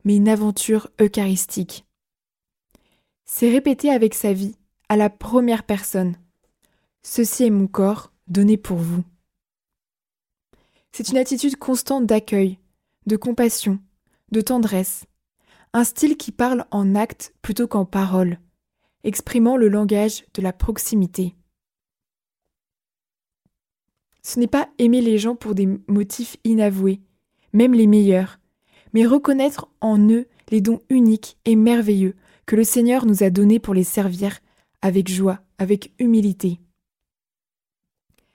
mais 0.05 0.17
une 0.17 0.29
aventure 0.29 0.89
eucharistique. 1.01 1.87
C'est 3.25 3.51
répéter 3.51 3.91
avec 3.91 4.15
sa 4.15 4.33
vie, 4.33 4.57
à 4.89 4.97
la 4.97 5.09
première 5.11 5.65
personne. 5.65 6.17
Ceci 7.03 7.45
est 7.45 7.51
mon 7.51 7.67
corps 7.67 8.13
donné 8.27 8.57
pour 8.57 8.79
vous. 8.79 9.05
C'est 10.93 11.09
une 11.09 11.19
attitude 11.19 11.57
constante 11.57 12.07
d'accueil, 12.07 12.59
de 13.07 13.17
compassion, 13.17 13.79
de 14.33 14.41
tendresse, 14.41 15.05
un 15.73 15.85
style 15.85 16.17
qui 16.17 16.33
parle 16.33 16.67
en 16.71 16.95
actes 16.95 17.35
plutôt 17.41 17.69
qu'en 17.69 17.85
paroles, 17.85 18.39
exprimant 19.05 19.57
le 19.57 19.69
langage 19.69 20.25
de 20.35 20.43
la 20.43 20.53
proximité. 20.53 21.35
Ce 24.23 24.39
n'est 24.39 24.47
pas 24.47 24.69
aimer 24.79 25.01
les 25.01 25.19
gens 25.19 25.37
pour 25.37 25.55
des 25.55 25.69
motifs 25.87 26.37
inavoués, 26.45 27.01
même 27.53 27.75
les 27.75 27.87
meilleurs, 27.87 28.39
mais 28.93 29.07
reconnaître 29.07 29.69
en 29.81 29.99
eux 30.11 30.27
les 30.51 30.61
dons 30.61 30.81
uniques 30.89 31.37
et 31.45 31.57
merveilleux 31.57 32.15
que 32.47 32.57
le 32.57 32.65
Seigneur 32.65 33.07
nous 33.07 33.23
a 33.23 33.31
donnés 33.31 33.59
pour 33.59 33.75
les 33.75 33.85
servir 33.85 34.39
avec 34.83 35.09
joie, 35.09 35.41
avec 35.59 35.93
humilité. 35.99 36.61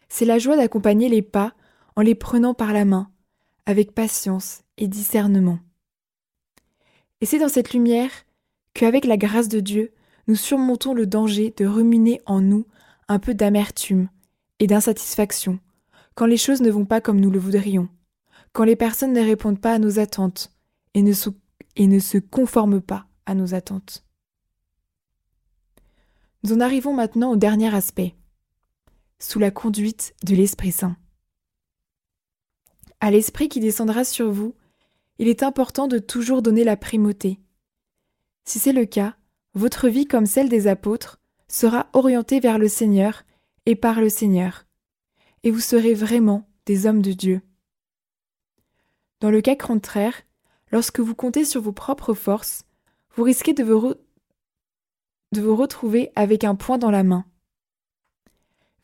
C'est 0.10 0.25
la 0.25 0.38
joie 0.38 0.56
d'accompagner 0.56 1.10
les 1.10 1.24
pas 1.24 1.54
en 1.96 2.02
les 2.02 2.16
prenant 2.16 2.54
par 2.54 2.74
la 2.74 2.86
main, 2.86 3.10
avec 3.66 3.94
patience 3.94 4.62
et 4.78 4.88
discernement. 4.88 5.60
Et 7.22 7.25
c'est 7.25 7.40
dans 7.40 7.50
cette 7.50 7.74
lumière 7.74 8.12
qu'avec 8.74 9.06
la 9.06 9.18
grâce 9.18 9.48
de 9.48 9.60
Dieu, 9.60 9.92
nous 10.28 10.36
surmontons 10.36 10.94
le 10.94 11.08
danger 11.08 11.54
de 11.58 11.66
ruminer 11.66 12.22
en 12.25 12.42
nous 12.42 12.66
un 13.08 13.20
peu 13.20 13.34
d'amertume 13.34 14.10
et 14.60 14.68
d'insatisfaction 14.68 15.60
quand 16.15 16.25
les 16.25 16.38
choses 16.38 16.62
ne 16.62 16.72
vont 16.72 16.86
pas 16.86 17.01
comme 17.01 17.20
nous 17.20 17.32
le 17.32 17.39
voudrions, 17.39 17.89
quand 18.51 18.63
les 18.63 18.75
personnes 18.75 19.13
ne 19.13 19.22
répondent 19.22 19.60
pas 19.60 19.74
à 19.74 19.79
nos 19.79 20.00
attentes 20.00 20.51
et 20.93 21.01
ne 21.01 21.12
se, 21.13 22.17
conforment 22.17 22.82
pas 22.82 23.08
à 23.25 23.36
nos 23.36 23.53
attentes. 23.53 24.05
Nous 26.43 26.53
en 26.53 26.60
arrivons 26.60 26.93
maintenant 26.93 27.32
au 27.32 27.36
dernier 27.36 27.74
aspect, 27.74 28.15
sous 29.20 29.39
la 29.39 29.50
conduite 29.50 30.13
de 30.24 30.36
l'Esprit 30.36 30.72
Saint. 30.72 30.98
À 33.00 33.12
l'Esprit 33.12 33.50
qui 33.50 33.60
descendra 33.60 34.03
sur 34.03 34.32
vous, 34.32 34.55
il 35.20 35.27
est 35.27 35.43
important 35.43 35.88
de 35.88 36.00
toujours 36.00 36.41
donner 36.41 36.63
la 36.63 36.77
primauté. 36.77 37.39
Si 38.46 38.60
c'est 38.60 38.74
le 38.74 38.86
cas, 38.86 39.15
votre 39.53 39.88
vie 39.88 40.05
comme 40.05 40.25
celle 40.25 40.50
des 40.50 40.67
apôtres 40.67 41.20
sera 41.48 41.88
orientée 41.93 42.39
vers 42.39 42.58
le 42.58 42.67
Seigneur 42.67 43.24
et 43.65 43.75
par 43.75 44.01
le 44.01 44.10
Seigneur, 44.10 44.65
et 45.44 45.52
vous 45.52 45.60
serez 45.60 45.94
vraiment 45.94 46.48
des 46.66 46.86
hommes 46.86 47.02
de 47.02 47.12
Dieu. 47.12 47.42
Dans 49.20 49.30
le 49.30 49.42
cas 49.42 49.56
contraire, 49.56 50.24
lorsque 50.72 51.00
vous 51.00 51.16
comptez 51.16 51.46
sur 51.46 51.62
vos 51.62 51.72
propres 51.72 52.14
forces, 52.14 52.66
vous 53.16 53.24
risquez 53.24 53.54
de 53.54 53.64
vous, 53.64 53.94
de 55.32 55.42
vous 55.42 55.56
retrouver 55.56 56.12
avec 56.16 56.44
un 56.44 56.56
point 56.56 56.78
dans 56.78 56.92
la 56.92 57.04
main. 57.04 57.26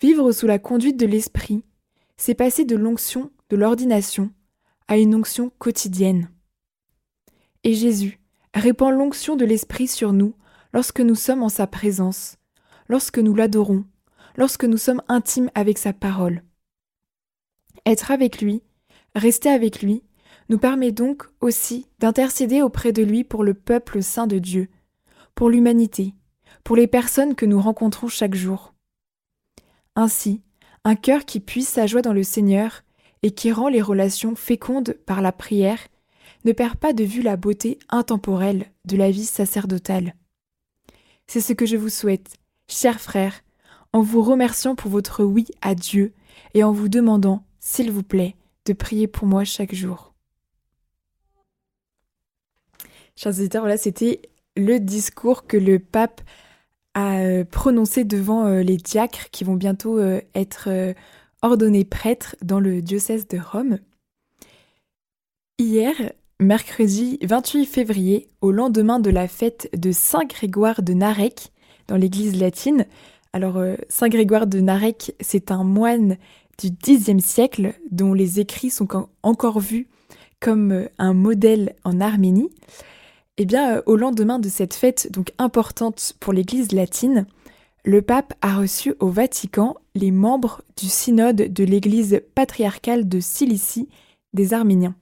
Vivre 0.02 0.32
sous 0.32 0.48
la 0.48 0.60
conduite 0.60 0.98
de 0.98 1.06
l'Esprit, 1.06 1.64
c'est 2.16 2.36
passer 2.36 2.66
de 2.66 2.76
l'onction 2.76 3.32
de 3.50 3.58
l'ordination 3.58 4.32
à 4.88 4.98
une 4.98 5.16
onction 5.16 5.52
quotidienne. 5.58 6.30
Et 7.64 7.74
Jésus 7.74 8.20
répand 8.54 8.94
l'onction 8.94 9.36
de 9.36 9.46
l'Esprit 9.46 9.88
sur 9.88 10.14
nous 10.14 10.36
lorsque 10.74 11.02
nous 11.02 11.16
sommes 11.16 11.44
en 11.44 11.50
sa 11.50 11.68
présence, 11.68 12.38
lorsque 12.88 13.20
nous 13.20 13.36
l'adorons, 13.36 13.86
lorsque 14.38 14.66
nous 14.66 14.78
sommes 14.78 15.02
intimes 15.08 15.52
avec 15.56 15.78
sa 15.78 15.94
parole. 15.94 16.44
Être 17.86 18.12
avec 18.12 18.42
lui, 18.42 18.62
rester 19.16 19.50
avec 19.50 19.82
lui, 19.82 20.04
nous 20.50 20.58
permet 20.58 20.92
donc 20.92 21.24
aussi 21.42 21.88
d'intercéder 22.00 22.62
auprès 22.62 22.92
de 22.92 23.04
lui 23.04 23.24
pour 23.24 23.44
le 23.44 23.54
peuple 23.54 24.02
saint 24.02 24.28
de 24.28 24.40
Dieu, 24.40 24.68
pour 25.36 25.50
l'humanité, 25.50 26.14
pour 26.64 26.76
les 26.76 26.88
personnes 26.88 27.36
que 27.36 27.46
nous 27.46 27.62
rencontrons 27.62 28.08
chaque 28.08 28.36
jour. 28.36 28.74
Ainsi, 29.96 30.42
un 30.84 30.96
cœur 30.96 31.26
qui 31.26 31.40
puise 31.40 31.68
sa 31.68 31.86
joie 31.88 32.02
dans 32.02 32.14
le 32.14 32.24
Seigneur 32.24 32.84
et 33.22 33.32
qui 33.32 33.52
rend 33.52 33.68
les 33.68 33.82
relations 33.82 34.36
fécondes 34.36 34.96
par 35.06 35.22
la 35.22 35.32
prière 35.32 35.80
ne 36.46 36.52
perd 36.52 36.76
pas 36.76 36.94
de 36.94 37.04
vue 37.04 37.22
la 37.22 37.36
beauté 37.36 37.80
intemporelle 37.90 38.72
de 38.86 38.96
la 38.96 39.12
vie 39.12 39.26
sacerdotale. 39.26 40.16
C'est 41.28 41.42
ce 41.42 41.54
que 41.54 41.66
je 41.66 41.78
vous 41.78 41.90
souhaite, 41.90 42.38
chers 42.68 43.02
frères, 43.02 43.42
en 43.94 44.02
vous 44.02 44.22
remerciant 44.22 44.76
pour 44.76 44.90
votre 44.90 45.24
oui 45.24 45.48
à 45.62 45.76
Dieu 45.76 46.14
et 46.54 46.64
en 46.64 46.72
vous 46.72 46.90
demandant, 46.90 47.44
s'il 47.70 47.92
vous 47.92 48.02
plaît, 48.02 48.36
de 48.66 48.74
prier 48.74 49.06
pour 49.06 49.28
moi 49.28 49.44
chaque 49.44 49.76
jour. 49.76 50.16
Chers 53.16 53.38
auditeurs, 53.38 53.62
voilà, 53.62 53.78
c'était 53.78 54.24
le 54.58 54.80
discours 54.80 55.46
que 55.46 55.56
le 55.56 55.78
pape 55.78 56.22
a 56.96 57.20
euh, 57.20 57.46
prononcé 57.46 58.06
devant 58.06 58.48
euh, 58.48 58.64
les 58.64 58.78
diacres 58.78 59.30
qui 59.30 59.44
vont 59.44 59.54
bientôt 59.54 60.00
euh, 60.00 60.20
être 60.34 60.96
ordonnés 61.44 61.86
prêtres 61.86 62.36
dans 62.42 62.60
le 62.60 62.82
diocèse 62.82 63.28
de 63.28 63.38
Rome. 63.38 63.78
Hier, 65.60 65.94
mercredi 66.40 67.20
28 67.22 67.66
février, 67.68 68.30
au 68.42 68.52
lendemain 68.52 69.00
de 69.00 69.12
la 69.12 69.28
fête 69.28 69.70
de 69.78 69.92
Saint 69.92 70.26
Grégoire 70.26 70.82
de 70.82 70.94
Narek 70.94 71.52
dans 71.88 71.98
l'église 71.98 72.40
latine. 72.42 72.88
Alors, 73.32 73.64
Saint 73.90 74.10
Grégoire 74.10 74.48
de 74.48 74.60
Narek, 74.60 75.14
c'est 75.22 75.52
un 75.52 75.64
moine 75.64 76.18
du 76.60 76.72
Xe 76.72 77.18
siècle 77.20 77.74
dont 77.92 78.14
les 78.14 78.40
écrits 78.40 78.70
sont 78.70 79.08
encore 79.24 79.60
vus 79.60 79.88
comme 80.40 80.88
un 80.98 81.14
modèle 81.14 81.76
en 81.84 82.00
Arménie. 82.00 82.50
Eh 83.38 83.46
bien, 83.46 83.78
euh, 83.78 83.82
au 83.86 83.96
lendemain 83.96 84.40
de 84.40 84.50
cette 84.50 84.74
fête 84.74 85.12
donc 85.12 85.32
importante 85.38 86.14
pour 86.20 86.34
l'Église 86.34 86.72
latine, 86.72 87.26
le 87.86 88.02
pape 88.02 88.34
a 88.42 88.58
reçu 88.58 88.94
au 89.00 89.08
Vatican 89.08 89.76
les 89.96 90.12
membres 90.12 90.62
du 90.78 90.88
synode 90.88 91.54
de 91.54 91.64
l'Église 91.64 92.22
patriarcale 92.36 93.08
de 93.08 93.20
Cilicie 93.20 93.88
des 94.34 94.54
Arméniens. 94.54 94.96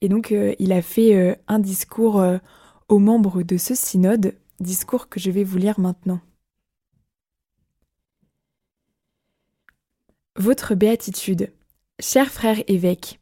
Et 0.00 0.08
donc, 0.08 0.32
euh, 0.32 0.54
il 0.58 0.72
a 0.72 0.82
fait 0.82 1.14
euh, 1.14 1.34
un 1.46 1.60
discours 1.60 2.22
aux 2.88 2.98
membres 2.98 3.42
de 3.42 3.56
ce 3.56 3.74
synode, 3.74 4.34
discours 4.60 5.08
que 5.08 5.20
je 5.20 5.30
vais 5.30 5.44
vous 5.44 5.58
lire 5.58 5.78
maintenant. 5.78 6.20
Votre 10.36 10.74
béatitude, 10.74 11.52
chers 12.00 12.28
frères 12.28 12.60
évêques, 12.66 13.20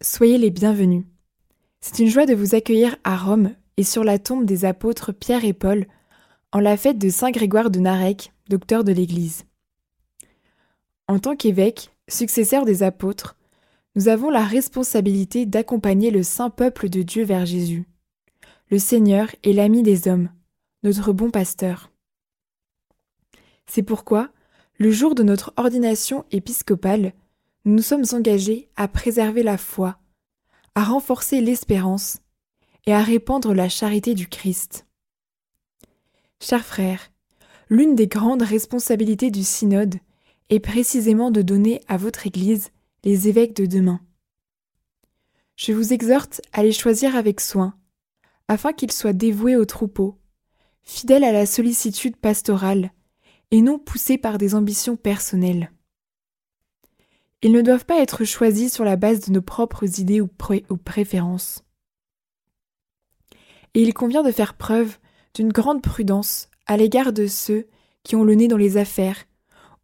soyez 0.00 0.38
les 0.38 0.50
bienvenus. 0.50 1.04
C'est 1.80 1.98
une 1.98 2.08
joie 2.08 2.26
de 2.26 2.34
vous 2.34 2.54
accueillir 2.54 2.96
à 3.02 3.16
Rome 3.16 3.56
et 3.76 3.82
sur 3.82 4.04
la 4.04 4.20
tombe 4.20 4.44
des 4.44 4.64
apôtres 4.64 5.10
Pierre 5.10 5.44
et 5.44 5.52
Paul, 5.52 5.88
en 6.52 6.60
la 6.60 6.76
fête 6.76 6.96
de 6.96 7.08
Saint 7.08 7.32
Grégoire 7.32 7.70
de 7.70 7.80
Narek, 7.80 8.32
docteur 8.48 8.84
de 8.84 8.92
l'Église. 8.92 9.46
En 11.08 11.18
tant 11.18 11.34
qu'évêque, 11.34 11.90
successeur 12.06 12.64
des 12.64 12.84
apôtres, 12.84 13.36
nous 13.96 14.06
avons 14.06 14.30
la 14.30 14.44
responsabilité 14.44 15.46
d'accompagner 15.46 16.12
le 16.12 16.22
saint 16.22 16.50
peuple 16.50 16.88
de 16.88 17.02
Dieu 17.02 17.24
vers 17.24 17.46
Jésus. 17.46 17.84
Le 18.70 18.78
Seigneur 18.78 19.26
est 19.42 19.52
l'ami 19.52 19.82
des 19.82 20.06
hommes, 20.06 20.30
notre 20.84 21.12
bon 21.12 21.32
pasteur. 21.32 21.90
C'est 23.66 23.82
pourquoi, 23.82 24.30
le 24.78 24.90
jour 24.90 25.14
de 25.14 25.22
notre 25.22 25.52
ordination 25.56 26.24
épiscopale, 26.32 27.12
nous 27.64 27.74
nous 27.74 27.82
sommes 27.82 28.04
engagés 28.12 28.68
à 28.76 28.88
préserver 28.88 29.42
la 29.42 29.56
foi, 29.56 29.98
à 30.74 30.84
renforcer 30.84 31.40
l'espérance 31.40 32.18
et 32.86 32.92
à 32.92 33.02
répandre 33.02 33.54
la 33.54 33.68
charité 33.68 34.14
du 34.14 34.26
Christ. 34.26 34.86
Chers 36.40 36.64
frères, 36.64 37.12
l'une 37.70 37.94
des 37.94 38.08
grandes 38.08 38.42
responsabilités 38.42 39.30
du 39.30 39.44
synode 39.44 39.94
est 40.50 40.60
précisément 40.60 41.30
de 41.30 41.40
donner 41.40 41.80
à 41.88 41.96
votre 41.96 42.26
Église 42.26 42.70
les 43.04 43.28
évêques 43.28 43.56
de 43.56 43.66
demain. 43.66 44.00
Je 45.56 45.72
vous 45.72 45.92
exhorte 45.92 46.42
à 46.52 46.62
les 46.62 46.72
choisir 46.72 47.16
avec 47.16 47.40
soin, 47.40 47.74
afin 48.48 48.72
qu'ils 48.72 48.92
soient 48.92 49.12
dévoués 49.12 49.56
au 49.56 49.64
troupeau, 49.64 50.18
fidèles 50.82 51.24
à 51.24 51.32
la 51.32 51.46
sollicitude 51.46 52.16
pastorale, 52.16 52.90
et 53.54 53.62
non 53.62 53.78
poussés 53.78 54.18
par 54.18 54.36
des 54.36 54.56
ambitions 54.56 54.96
personnelles. 54.96 55.70
Ils 57.40 57.52
ne 57.52 57.62
doivent 57.62 57.84
pas 57.84 58.00
être 58.00 58.24
choisis 58.24 58.74
sur 58.74 58.82
la 58.82 58.96
base 58.96 59.20
de 59.20 59.30
nos 59.30 59.42
propres 59.42 60.00
idées 60.00 60.20
ou, 60.20 60.26
préférences. 60.76 61.62
Et 63.74 63.82
il 63.82 63.94
convient 63.94 64.24
de 64.24 64.32
faire 64.32 64.54
preuve 64.54 64.98
d'une 65.34 65.52
grande 65.52 65.82
prudence 65.82 66.48
à 66.66 66.76
l'égard 66.76 67.12
de 67.12 67.28
ceux 67.28 67.68
qui 68.02 68.16
ont 68.16 68.24
le 68.24 68.34
nez 68.34 68.48
dans 68.48 68.56
les 68.56 68.76
affaires 68.76 69.22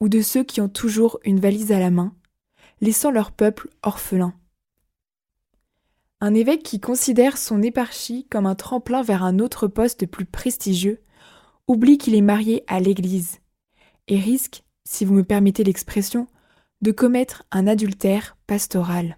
ou 0.00 0.08
de 0.08 0.20
ceux 0.20 0.42
qui 0.42 0.60
ont 0.60 0.68
toujours 0.68 1.20
une 1.22 1.38
valise 1.38 1.70
à 1.70 1.78
la 1.78 1.92
main, 1.92 2.12
laissant 2.80 3.12
leur 3.12 3.30
peuple 3.30 3.68
orphelin. 3.84 4.34
Un 6.20 6.34
évêque 6.34 6.64
qui 6.64 6.80
considère 6.80 7.38
son 7.38 7.62
éparchie 7.62 8.26
comme 8.32 8.46
un 8.46 8.56
tremplin 8.56 9.02
vers 9.02 9.22
un 9.22 9.38
autre 9.38 9.68
poste 9.68 10.06
plus 10.06 10.26
prestigieux 10.26 11.04
oublie 11.68 11.98
qu'il 11.98 12.16
est 12.16 12.20
marié 12.20 12.64
à 12.66 12.80
l'Église 12.80 13.39
et 14.10 14.18
risque, 14.18 14.64
si 14.84 15.06
vous 15.06 15.14
me 15.14 15.24
permettez 15.24 15.64
l'expression, 15.64 16.26
de 16.82 16.92
commettre 16.92 17.44
un 17.50 17.66
adultère 17.66 18.36
pastoral. 18.46 19.16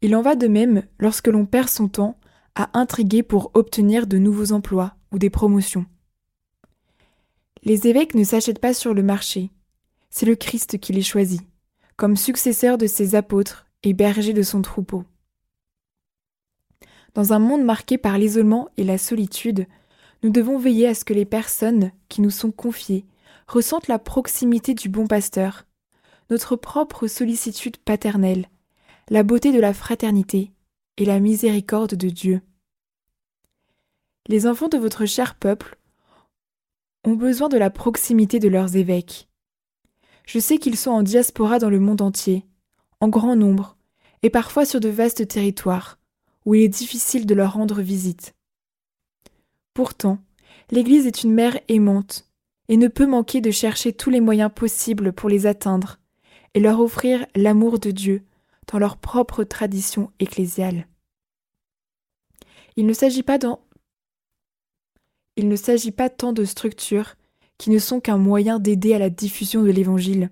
Il 0.00 0.14
en 0.16 0.22
va 0.22 0.36
de 0.36 0.46
même 0.46 0.84
lorsque 0.98 1.28
l'on 1.28 1.44
perd 1.44 1.68
son 1.68 1.88
temps 1.88 2.18
à 2.54 2.78
intriguer 2.78 3.22
pour 3.22 3.50
obtenir 3.54 4.06
de 4.06 4.16
nouveaux 4.16 4.52
emplois 4.52 4.94
ou 5.12 5.18
des 5.18 5.30
promotions. 5.30 5.86
Les 7.64 7.88
évêques 7.88 8.14
ne 8.14 8.24
s'achètent 8.24 8.60
pas 8.60 8.74
sur 8.74 8.94
le 8.94 9.02
marché, 9.02 9.50
c'est 10.10 10.26
le 10.26 10.36
Christ 10.36 10.78
qui 10.78 10.92
les 10.92 11.02
choisit, 11.02 11.42
comme 11.96 12.16
successeur 12.16 12.78
de 12.78 12.86
ses 12.86 13.14
apôtres 13.14 13.66
et 13.82 13.94
berger 13.94 14.32
de 14.32 14.42
son 14.42 14.62
troupeau. 14.62 15.04
Dans 17.14 17.32
un 17.32 17.38
monde 17.38 17.64
marqué 17.64 17.98
par 17.98 18.18
l'isolement 18.18 18.68
et 18.76 18.84
la 18.84 18.98
solitude, 18.98 19.66
nous 20.22 20.30
devons 20.30 20.58
veiller 20.58 20.88
à 20.88 20.94
ce 20.94 21.04
que 21.04 21.14
les 21.14 21.24
personnes 21.24 21.90
qui 22.08 22.20
nous 22.20 22.30
sont 22.30 22.50
confiées 22.50 23.06
ressentent 23.46 23.88
la 23.88 23.98
proximité 23.98 24.74
du 24.74 24.88
bon 24.88 25.06
pasteur, 25.06 25.66
notre 26.30 26.56
propre 26.56 27.06
sollicitude 27.06 27.76
paternelle, 27.76 28.48
la 29.10 29.22
beauté 29.22 29.52
de 29.52 29.60
la 29.60 29.74
fraternité 29.74 30.52
et 30.96 31.04
la 31.04 31.20
miséricorde 31.20 31.94
de 31.94 32.08
Dieu. 32.08 32.40
Les 34.26 34.46
enfants 34.46 34.68
de 34.68 34.78
votre 34.78 35.04
cher 35.04 35.34
peuple 35.34 35.78
ont 37.04 37.14
besoin 37.14 37.48
de 37.48 37.58
la 37.58 37.70
proximité 37.70 38.38
de 38.38 38.48
leurs 38.48 38.76
évêques. 38.76 39.28
Je 40.26 40.38
sais 40.38 40.56
qu'ils 40.56 40.78
sont 40.78 40.90
en 40.90 41.02
diaspora 41.02 41.58
dans 41.58 41.68
le 41.68 41.80
monde 41.80 42.00
entier, 42.00 42.46
en 43.00 43.08
grand 43.08 43.36
nombre, 43.36 43.76
et 44.22 44.30
parfois 44.30 44.64
sur 44.64 44.80
de 44.80 44.88
vastes 44.88 45.28
territoires, 45.28 45.98
où 46.46 46.54
il 46.54 46.62
est 46.62 46.68
difficile 46.68 47.26
de 47.26 47.34
leur 47.34 47.52
rendre 47.52 47.82
visite. 47.82 48.34
Pourtant, 49.74 50.18
l'Église 50.70 51.06
est 51.06 51.22
une 51.22 51.34
mère 51.34 51.58
aimante, 51.68 52.26
et 52.68 52.76
ne 52.76 52.88
peut 52.88 53.06
manquer 53.06 53.40
de 53.40 53.50
chercher 53.50 53.92
tous 53.92 54.10
les 54.10 54.20
moyens 54.20 54.50
possibles 54.54 55.12
pour 55.12 55.28
les 55.28 55.46
atteindre, 55.46 55.98
et 56.54 56.60
leur 56.60 56.80
offrir 56.80 57.26
l'amour 57.34 57.78
de 57.78 57.90
Dieu 57.90 58.22
dans 58.72 58.78
leur 58.78 58.96
propre 58.96 59.44
tradition 59.44 60.10
ecclésiale. 60.20 60.86
Il 62.76 62.86
ne 62.86 62.92
s'agit 62.92 63.22
pas 63.22 63.38
Il 65.36 65.48
ne 65.48 65.56
s'agit 65.56 65.92
pas 65.92 66.10
tant 66.10 66.32
de 66.32 66.44
structures 66.44 67.16
qui 67.58 67.70
ne 67.70 67.78
sont 67.78 68.00
qu'un 68.00 68.18
moyen 68.18 68.58
d'aider 68.58 68.94
à 68.94 68.98
la 68.98 69.10
diffusion 69.10 69.62
de 69.62 69.70
l'Évangile, 69.70 70.30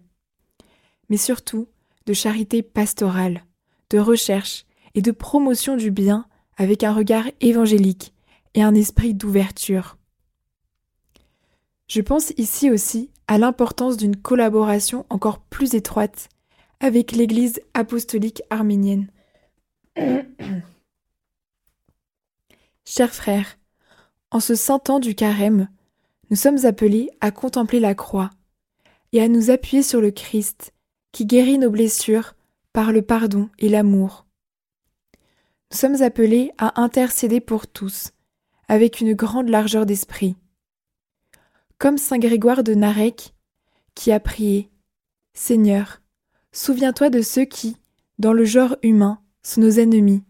mais 1.08 1.16
surtout 1.16 1.68
de 2.06 2.12
charité 2.12 2.62
pastorale, 2.62 3.44
de 3.90 3.98
recherche 3.98 4.64
et 4.94 5.02
de 5.02 5.12
promotion 5.12 5.76
du 5.76 5.90
bien 5.90 6.26
avec 6.56 6.82
un 6.82 6.92
regard 6.92 7.26
évangélique 7.40 8.12
et 8.54 8.62
un 8.62 8.74
esprit 8.74 9.14
d'ouverture. 9.14 9.96
Je 11.92 12.00
pense 12.00 12.32
ici 12.38 12.70
aussi 12.70 13.10
à 13.28 13.36
l'importance 13.36 13.98
d'une 13.98 14.16
collaboration 14.16 15.04
encore 15.10 15.40
plus 15.40 15.74
étroite 15.74 16.30
avec 16.80 17.12
l'Église 17.12 17.60
apostolique 17.74 18.42
arménienne. 18.48 19.10
Chers 22.86 23.14
frères, 23.14 23.58
en 24.30 24.40
ce 24.40 24.54
saint 24.54 24.78
temps 24.78 25.00
du 25.00 25.14
carême, 25.14 25.68
nous 26.30 26.36
sommes 26.36 26.64
appelés 26.64 27.10
à 27.20 27.30
contempler 27.30 27.78
la 27.78 27.94
croix 27.94 28.30
et 29.12 29.20
à 29.20 29.28
nous 29.28 29.50
appuyer 29.50 29.82
sur 29.82 30.00
le 30.00 30.12
Christ 30.12 30.72
qui 31.12 31.26
guérit 31.26 31.58
nos 31.58 31.68
blessures 31.68 32.32
par 32.72 32.92
le 32.92 33.02
pardon 33.02 33.50
et 33.58 33.68
l'amour. 33.68 34.24
Nous 35.70 35.76
sommes 35.76 36.00
appelés 36.00 36.52
à 36.56 36.80
intercéder 36.80 37.40
pour 37.40 37.66
tous, 37.66 38.12
avec 38.66 39.02
une 39.02 39.12
grande 39.12 39.50
largeur 39.50 39.84
d'esprit. 39.84 40.36
Comme 41.82 41.98
Saint 41.98 42.20
Grégoire 42.20 42.62
de 42.62 42.74
Narek, 42.74 43.34
qui 43.96 44.12
a 44.12 44.20
prié 44.20 44.70
Seigneur, 45.34 46.00
souviens-toi 46.52 47.10
de 47.10 47.22
ceux 47.22 47.44
qui, 47.44 47.76
dans 48.20 48.32
le 48.32 48.44
genre 48.44 48.76
humain, 48.84 49.20
sont 49.42 49.62
nos 49.62 49.80
ennemis, 49.80 50.22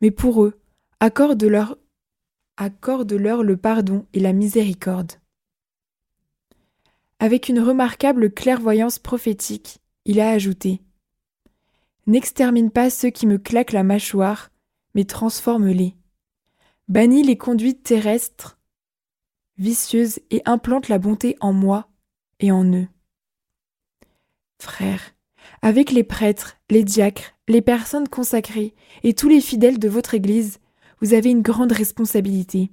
mais 0.00 0.12
pour 0.12 0.44
eux, 0.44 0.60
accorde-leur 1.00 1.78
accorde-leur 2.56 3.42
le 3.42 3.56
pardon 3.56 4.06
et 4.12 4.20
la 4.20 4.32
miséricorde. 4.32 5.14
Avec 7.18 7.48
une 7.48 7.58
remarquable 7.58 8.30
clairvoyance 8.32 9.00
prophétique, 9.00 9.80
il 10.04 10.20
a 10.20 10.30
ajouté 10.30 10.80
N'extermine 12.06 12.70
pas 12.70 12.88
ceux 12.88 13.10
qui 13.10 13.26
me 13.26 13.38
claquent 13.38 13.72
la 13.72 13.82
mâchoire, 13.82 14.50
mais 14.94 15.04
transforme-les. 15.04 15.96
Bannis 16.86 17.24
les 17.24 17.36
conduites 17.36 17.82
terrestres, 17.82 18.57
vicieuses, 19.58 20.20
et 20.30 20.42
implante 20.44 20.88
la 20.88 20.98
bonté 20.98 21.36
en 21.40 21.52
moi 21.52 21.88
et 22.40 22.52
en 22.52 22.64
eux. 22.72 22.88
Frères, 24.60 25.14
avec 25.62 25.90
les 25.90 26.04
prêtres, 26.04 26.56
les 26.70 26.84
diacres, 26.84 27.34
les 27.48 27.62
personnes 27.62 28.08
consacrées 28.08 28.74
et 29.02 29.14
tous 29.14 29.28
les 29.28 29.40
fidèles 29.40 29.78
de 29.78 29.88
votre 29.88 30.14
Église, 30.14 30.58
vous 31.00 31.14
avez 31.14 31.30
une 31.30 31.42
grande 31.42 31.72
responsabilité. 31.72 32.70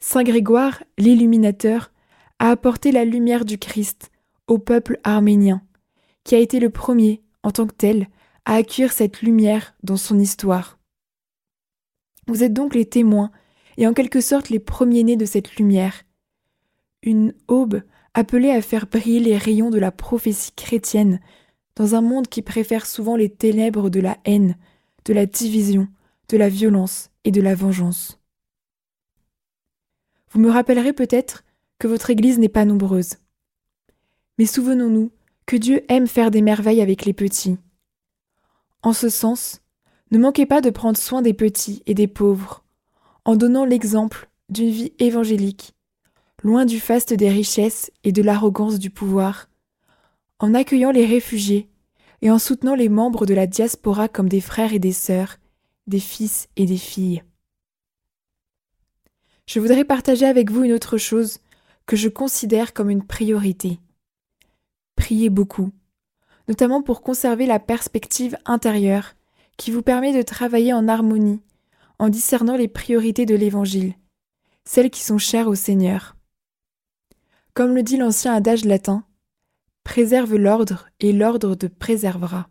Saint 0.00 0.22
Grégoire, 0.22 0.82
l'illuminateur, 0.96 1.92
a 2.38 2.50
apporté 2.50 2.92
la 2.92 3.04
lumière 3.04 3.44
du 3.44 3.58
Christ 3.58 4.10
au 4.46 4.58
peuple 4.58 5.00
arménien, 5.04 5.62
qui 6.24 6.34
a 6.34 6.38
été 6.38 6.60
le 6.60 6.70
premier, 6.70 7.22
en 7.42 7.50
tant 7.50 7.66
que 7.66 7.74
tel, 7.74 8.08
à 8.44 8.54
accueillir 8.54 8.92
cette 8.92 9.22
lumière 9.22 9.74
dans 9.82 9.96
son 9.96 10.18
histoire. 10.18 10.78
Vous 12.26 12.42
êtes 12.42 12.52
donc 12.52 12.74
les 12.74 12.86
témoins 12.86 13.30
et 13.78 13.86
en 13.86 13.94
quelque 13.94 14.20
sorte 14.20 14.50
les 14.50 14.58
premiers-nés 14.58 15.16
de 15.16 15.24
cette 15.24 15.56
lumière. 15.56 16.02
Une 17.02 17.32
aube 17.46 17.80
appelée 18.12 18.50
à 18.50 18.60
faire 18.60 18.86
briller 18.86 19.20
les 19.20 19.38
rayons 19.38 19.70
de 19.70 19.78
la 19.78 19.92
prophétie 19.92 20.52
chrétienne 20.54 21.20
dans 21.76 21.94
un 21.94 22.00
monde 22.00 22.26
qui 22.26 22.42
préfère 22.42 22.86
souvent 22.86 23.14
les 23.14 23.30
ténèbres 23.30 23.88
de 23.88 24.00
la 24.00 24.18
haine, 24.24 24.56
de 25.04 25.14
la 25.14 25.26
division, 25.26 25.88
de 26.28 26.36
la 26.36 26.48
violence 26.48 27.10
et 27.22 27.30
de 27.30 27.40
la 27.40 27.54
vengeance. 27.54 28.18
Vous 30.32 30.40
me 30.40 30.50
rappellerez 30.50 30.92
peut-être 30.92 31.44
que 31.78 31.86
votre 31.86 32.10
Église 32.10 32.40
n'est 32.40 32.48
pas 32.48 32.64
nombreuse. 32.64 33.14
Mais 34.38 34.46
souvenons-nous 34.46 35.12
que 35.46 35.56
Dieu 35.56 35.84
aime 35.88 36.08
faire 36.08 36.32
des 36.32 36.42
merveilles 36.42 36.82
avec 36.82 37.04
les 37.04 37.12
petits. 37.12 37.58
En 38.82 38.92
ce 38.92 39.08
sens, 39.08 39.62
ne 40.10 40.18
manquez 40.18 40.46
pas 40.46 40.60
de 40.60 40.70
prendre 40.70 40.98
soin 40.98 41.22
des 41.22 41.32
petits 41.32 41.82
et 41.86 41.94
des 41.94 42.08
pauvres, 42.08 42.64
en 43.28 43.36
donnant 43.36 43.66
l'exemple 43.66 44.30
d'une 44.48 44.70
vie 44.70 44.94
évangélique, 44.98 45.74
loin 46.42 46.64
du 46.64 46.80
faste 46.80 47.12
des 47.12 47.28
richesses 47.28 47.92
et 48.02 48.10
de 48.10 48.22
l'arrogance 48.22 48.78
du 48.78 48.88
pouvoir, 48.88 49.50
en 50.38 50.54
accueillant 50.54 50.92
les 50.92 51.04
réfugiés 51.04 51.68
et 52.22 52.30
en 52.30 52.38
soutenant 52.38 52.74
les 52.74 52.88
membres 52.88 53.26
de 53.26 53.34
la 53.34 53.46
diaspora 53.46 54.08
comme 54.08 54.30
des 54.30 54.40
frères 54.40 54.72
et 54.72 54.78
des 54.78 54.94
sœurs, 54.94 55.36
des 55.86 56.00
fils 56.00 56.48
et 56.56 56.64
des 56.64 56.78
filles. 56.78 57.22
Je 59.44 59.60
voudrais 59.60 59.84
partager 59.84 60.24
avec 60.24 60.50
vous 60.50 60.64
une 60.64 60.72
autre 60.72 60.96
chose 60.96 61.40
que 61.84 61.96
je 61.96 62.08
considère 62.08 62.72
comme 62.72 62.88
une 62.88 63.06
priorité. 63.06 63.78
Priez 64.96 65.28
beaucoup, 65.28 65.70
notamment 66.48 66.80
pour 66.80 67.02
conserver 67.02 67.44
la 67.44 67.58
perspective 67.58 68.38
intérieure 68.46 69.12
qui 69.58 69.70
vous 69.70 69.82
permet 69.82 70.16
de 70.16 70.22
travailler 70.22 70.72
en 70.72 70.88
harmonie, 70.88 71.42
en 71.98 72.08
discernant 72.08 72.56
les 72.56 72.68
priorités 72.68 73.26
de 73.26 73.34
l'Évangile, 73.34 73.94
celles 74.64 74.90
qui 74.90 75.02
sont 75.02 75.18
chères 75.18 75.48
au 75.48 75.54
Seigneur. 75.54 76.16
Comme 77.54 77.74
le 77.74 77.82
dit 77.82 77.96
l'ancien 77.96 78.34
adage 78.34 78.64
latin, 78.64 79.04
préserve 79.82 80.36
l'ordre 80.36 80.88
et 81.00 81.12
l'ordre 81.12 81.54
te 81.54 81.66
préservera. 81.66 82.48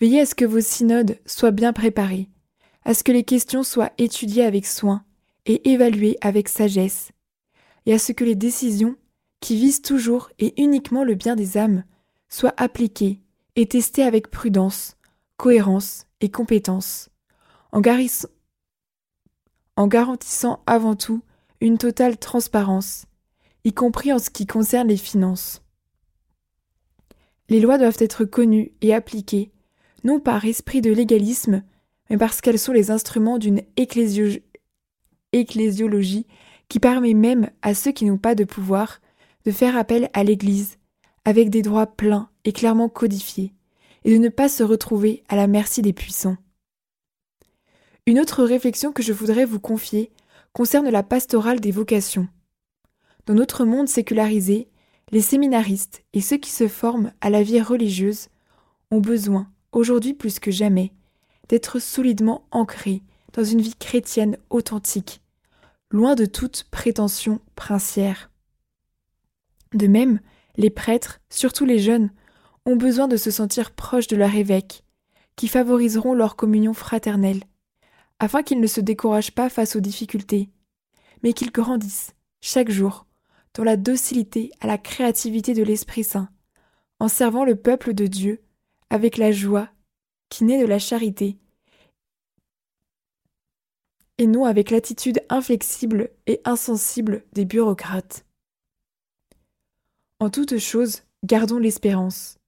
Veillez 0.00 0.20
à 0.20 0.26
ce 0.26 0.34
que 0.34 0.44
vos 0.44 0.60
synodes 0.60 1.18
soient 1.26 1.52
bien 1.52 1.72
préparés, 1.72 2.28
à 2.84 2.94
ce 2.94 3.04
que 3.04 3.12
les 3.12 3.24
questions 3.24 3.62
soient 3.62 3.92
étudiées 3.98 4.44
avec 4.44 4.66
soin 4.66 5.04
et 5.44 5.70
évaluées 5.70 6.18
avec 6.20 6.48
sagesse, 6.48 7.12
et 7.86 7.94
à 7.94 7.98
ce 7.98 8.12
que 8.12 8.24
les 8.24 8.34
décisions, 8.34 8.96
qui 9.40 9.56
visent 9.56 9.82
toujours 9.82 10.30
et 10.38 10.60
uniquement 10.60 11.04
le 11.04 11.14
bien 11.14 11.36
des 11.36 11.56
âmes, 11.56 11.84
soient 12.28 12.54
appliquées 12.56 13.20
et 13.54 13.66
testées 13.66 14.02
avec 14.02 14.30
prudence, 14.30 14.96
cohérence 15.36 16.06
et 16.20 16.30
compétence, 16.30 17.10
en, 19.76 19.86
garantissant 19.86 20.62
avant 20.66 20.96
tout 20.96 21.22
une 21.60 21.76
totale 21.76 22.16
transparence, 22.16 23.04
y 23.64 23.74
compris 23.74 24.12
en 24.12 24.18
ce 24.18 24.30
qui 24.30 24.46
concerne 24.46 24.88
les 24.88 24.96
finances. 24.96 25.62
Les 27.48 27.60
lois 27.60 27.78
doivent 27.78 27.98
être 28.00 28.24
connues 28.24 28.72
et 28.80 28.94
appliquées 28.94 29.52
non 30.04 30.20
par 30.20 30.44
esprit 30.44 30.80
de 30.80 30.92
légalisme, 30.92 31.62
mais 32.08 32.16
parce 32.16 32.40
qu'elles 32.40 32.58
sont 32.58 32.72
les 32.72 32.90
instruments 32.90 33.38
d'une 33.38 33.62
ecclésiologie 33.76 36.26
qui 36.68 36.80
permet 36.80 37.14
même 37.14 37.50
à 37.62 37.74
ceux 37.74 37.92
qui 37.92 38.04
n'ont 38.04 38.18
pas 38.18 38.34
de 38.34 38.44
pouvoir 38.44 39.00
de 39.44 39.50
faire 39.50 39.76
appel 39.76 40.10
à 40.12 40.24
l'Église 40.24 40.78
avec 41.24 41.50
des 41.50 41.62
droits 41.62 41.86
pleins 41.86 42.28
et 42.44 42.52
clairement 42.52 42.88
codifiés, 42.88 43.52
et 44.04 44.12
de 44.12 44.18
ne 44.18 44.28
pas 44.28 44.48
se 44.48 44.62
retrouver 44.62 45.24
à 45.28 45.36
la 45.36 45.48
merci 45.48 45.82
des 45.82 45.92
puissants. 45.92 46.36
Une 48.08 48.20
autre 48.20 48.44
réflexion 48.44 48.92
que 48.92 49.02
je 49.02 49.12
voudrais 49.12 49.44
vous 49.44 49.58
confier 49.58 50.12
concerne 50.52 50.88
la 50.88 51.02
pastorale 51.02 51.58
des 51.58 51.72
vocations. 51.72 52.28
Dans 53.26 53.34
notre 53.34 53.64
monde 53.64 53.88
sécularisé, 53.88 54.68
les 55.10 55.20
séminaristes 55.20 56.04
et 56.12 56.20
ceux 56.20 56.36
qui 56.36 56.50
se 56.50 56.68
forment 56.68 57.12
à 57.20 57.30
la 57.30 57.42
vie 57.42 57.60
religieuse 57.60 58.28
ont 58.92 59.00
besoin, 59.00 59.50
aujourd'hui 59.72 60.14
plus 60.14 60.38
que 60.38 60.52
jamais, 60.52 60.92
d'être 61.48 61.80
solidement 61.80 62.46
ancrés 62.52 63.02
dans 63.32 63.42
une 63.42 63.60
vie 63.60 63.74
chrétienne 63.74 64.38
authentique, 64.50 65.20
loin 65.90 66.14
de 66.14 66.26
toute 66.26 66.62
prétention 66.70 67.40
princière. 67.56 68.30
De 69.74 69.88
même, 69.88 70.20
les 70.56 70.70
prêtres, 70.70 71.18
surtout 71.28 71.64
les 71.64 71.80
jeunes, 71.80 72.10
ont 72.66 72.76
besoin 72.76 73.08
de 73.08 73.16
se 73.16 73.32
sentir 73.32 73.72
proches 73.72 74.06
de 74.06 74.16
leur 74.16 74.32
évêque, 74.32 74.84
qui 75.34 75.48
favoriseront 75.48 76.14
leur 76.14 76.36
communion 76.36 76.72
fraternelle 76.72 77.42
afin 78.18 78.42
qu'ils 78.42 78.60
ne 78.60 78.66
se 78.66 78.80
découragent 78.80 79.34
pas 79.34 79.48
face 79.48 79.76
aux 79.76 79.80
difficultés, 79.80 80.50
mais 81.22 81.32
qu'ils 81.32 81.52
grandissent 81.52 82.14
chaque 82.40 82.70
jour 82.70 83.06
dans 83.54 83.64
la 83.64 83.76
docilité 83.76 84.50
à 84.60 84.66
la 84.66 84.78
créativité 84.78 85.54
de 85.54 85.62
l'Esprit 85.62 86.04
Saint, 86.04 86.28
en 86.98 87.08
servant 87.08 87.44
le 87.44 87.56
peuple 87.56 87.94
de 87.94 88.06
Dieu 88.06 88.42
avec 88.90 89.16
la 89.16 89.32
joie 89.32 89.68
qui 90.28 90.44
naît 90.44 90.60
de 90.60 90.66
la 90.66 90.78
charité, 90.78 91.38
et 94.18 94.26
non 94.26 94.44
avec 94.44 94.70
l'attitude 94.70 95.22
inflexible 95.28 96.10
et 96.26 96.40
insensible 96.44 97.24
des 97.32 97.44
bureaucrates. 97.44 98.24
En 100.20 100.30
toute 100.30 100.58
chose, 100.58 101.02
gardons 101.24 101.58
l'espérance. 101.58 102.38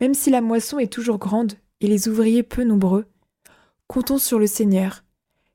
Même 0.00 0.14
si 0.14 0.30
la 0.30 0.40
moisson 0.40 0.78
est 0.78 0.92
toujours 0.92 1.18
grande 1.18 1.54
et 1.80 1.88
les 1.88 2.08
ouvriers 2.08 2.42
peu 2.42 2.62
nombreux, 2.62 3.06
comptons 3.86 4.18
sur 4.18 4.38
le 4.38 4.46
Seigneur, 4.46 5.04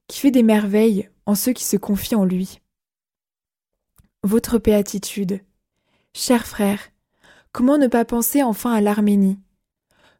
qui 0.07 0.19
fait 0.19 0.31
des 0.31 0.43
merveilles 0.43 1.09
en 1.25 1.35
ceux 1.35 1.53
qui 1.53 1.63
se 1.63 1.77
confient 1.77 2.15
en 2.15 2.25
lui. 2.25 2.59
Votre 4.23 4.57
béatitude. 4.57 5.41
Chers 6.13 6.47
frères, 6.47 6.89
comment 7.51 7.77
ne 7.77 7.87
pas 7.87 8.05
penser 8.05 8.43
enfin 8.43 8.73
à 8.73 8.81
l'Arménie? 8.81 9.39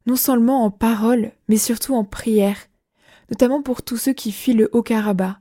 Non 0.06 0.16
seulement 0.16 0.64
en 0.64 0.72
parole, 0.72 1.32
mais 1.48 1.58
surtout 1.58 1.96
en 1.96 2.04
prière, 2.04 2.58
notamment 3.30 3.62
pour 3.62 3.84
tous 3.84 3.98
ceux 3.98 4.14
qui 4.14 4.32
fuient 4.32 4.54
le 4.54 4.70
Haut-Karabakh, 4.72 5.38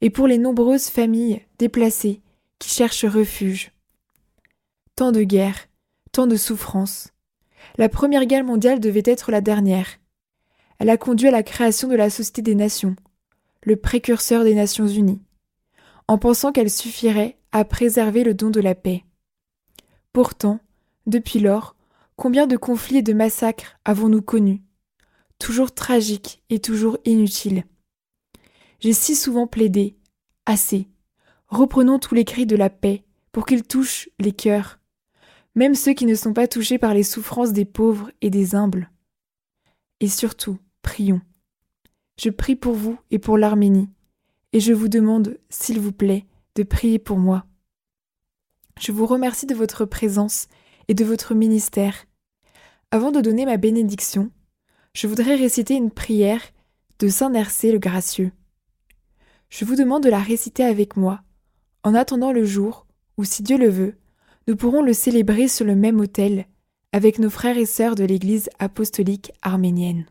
et 0.00 0.10
pour 0.10 0.26
les 0.26 0.38
nombreuses 0.38 0.88
familles 0.88 1.42
déplacées 1.58 2.22
qui 2.58 2.68
cherchent 2.68 3.04
refuge. 3.04 3.72
Tant 4.94 5.12
de 5.12 5.22
guerres, 5.22 5.68
tant 6.12 6.26
de 6.26 6.36
souffrances. 6.36 7.12
La 7.78 7.88
Première 7.88 8.26
Guerre 8.26 8.44
mondiale 8.44 8.80
devait 8.80 9.02
être 9.04 9.30
la 9.30 9.40
dernière. 9.40 9.86
Elle 10.78 10.90
a 10.90 10.96
conduit 10.96 11.28
à 11.28 11.32
la 11.32 11.42
création 11.42 11.88
de 11.88 11.94
la 11.94 12.10
Société 12.10 12.42
des 12.42 12.54
Nations, 12.54 12.96
le 13.62 13.76
précurseur 13.76 14.44
des 14.44 14.54
Nations 14.54 14.86
Unies, 14.86 15.22
en 16.08 16.18
pensant 16.18 16.52
qu'elle 16.52 16.70
suffirait 16.70 17.38
à 17.52 17.64
préserver 17.64 18.24
le 18.24 18.34
don 18.34 18.50
de 18.50 18.60
la 18.60 18.74
paix. 18.74 19.04
Pourtant, 20.12 20.60
depuis 21.06 21.40
lors, 21.40 21.76
combien 22.16 22.46
de 22.46 22.56
conflits 22.56 22.98
et 22.98 23.02
de 23.02 23.12
massacres 23.12 23.78
avons-nous 23.84 24.22
connus? 24.22 24.62
Toujours 25.38 25.74
tragiques 25.74 26.42
et 26.48 26.58
toujours 26.58 26.98
inutiles 27.04 27.64
J'ai 28.80 28.92
si 28.92 29.14
souvent 29.14 29.46
plaidé 29.46 29.96
Assez. 30.46 30.88
Reprenons 31.48 31.98
tous 31.98 32.14
les 32.14 32.24
cris 32.24 32.46
de 32.46 32.56
la 32.56 32.70
paix 32.70 33.04
pour 33.32 33.46
qu'ils 33.46 33.64
touchent 33.64 34.08
les 34.18 34.32
cœurs, 34.32 34.78
même 35.54 35.74
ceux 35.74 35.92
qui 35.92 36.06
ne 36.06 36.14
sont 36.14 36.32
pas 36.32 36.46
touchés 36.46 36.78
par 36.78 36.94
les 36.94 37.02
souffrances 37.02 37.52
des 37.52 37.64
pauvres 37.64 38.10
et 38.20 38.30
des 38.30 38.54
humbles. 38.54 38.90
Et 40.00 40.08
surtout, 40.08 40.58
prions. 40.86 41.20
Je 42.18 42.30
prie 42.30 42.56
pour 42.56 42.74
vous 42.74 42.96
et 43.10 43.18
pour 43.18 43.36
l'Arménie, 43.36 43.90
et 44.54 44.60
je 44.60 44.72
vous 44.72 44.88
demande, 44.88 45.36
s'il 45.50 45.80
vous 45.80 45.92
plaît, 45.92 46.24
de 46.54 46.62
prier 46.62 46.98
pour 46.98 47.18
moi. 47.18 47.44
Je 48.80 48.92
vous 48.92 49.04
remercie 49.04 49.46
de 49.46 49.54
votre 49.54 49.84
présence 49.84 50.46
et 50.88 50.94
de 50.94 51.04
votre 51.04 51.34
ministère. 51.34 52.06
Avant 52.92 53.10
de 53.10 53.20
donner 53.20 53.44
ma 53.44 53.56
bénédiction, 53.56 54.30
je 54.94 55.08
voudrais 55.08 55.34
réciter 55.34 55.74
une 55.74 55.90
prière 55.90 56.40
de 57.00 57.08
Saint 57.08 57.30
Nercé 57.30 57.72
le 57.72 57.78
Gracieux. 57.78 58.32
Je 59.50 59.64
vous 59.64 59.74
demande 59.74 60.04
de 60.04 60.08
la 60.08 60.20
réciter 60.20 60.64
avec 60.64 60.96
moi, 60.96 61.20
en 61.82 61.94
attendant 61.94 62.32
le 62.32 62.44
jour 62.44 62.86
où, 63.18 63.24
si 63.24 63.42
Dieu 63.42 63.58
le 63.58 63.68
veut, 63.68 63.96
nous 64.46 64.56
pourrons 64.56 64.82
le 64.82 64.92
célébrer 64.92 65.48
sur 65.48 65.66
le 65.66 65.74
même 65.74 66.00
autel 66.00 66.46
avec 66.92 67.18
nos 67.18 67.28
frères 67.28 67.58
et 67.58 67.66
sœurs 67.66 67.96
de 67.96 68.04
l'Église 68.04 68.48
apostolique 68.58 69.32
arménienne. 69.42 70.06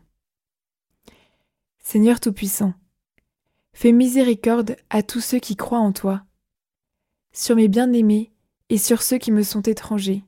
Seigneur 1.88 2.18
Tout-Puissant, 2.18 2.74
fais 3.72 3.92
miséricorde 3.92 4.76
à 4.90 5.04
tous 5.04 5.20
ceux 5.20 5.38
qui 5.38 5.54
croient 5.54 5.78
en 5.78 5.92
toi, 5.92 6.24
sur 7.32 7.54
mes 7.54 7.68
bien-aimés 7.68 8.32
et 8.70 8.76
sur 8.76 9.02
ceux 9.02 9.18
qui 9.18 9.30
me 9.30 9.44
sont 9.44 9.62
étrangers, 9.62 10.24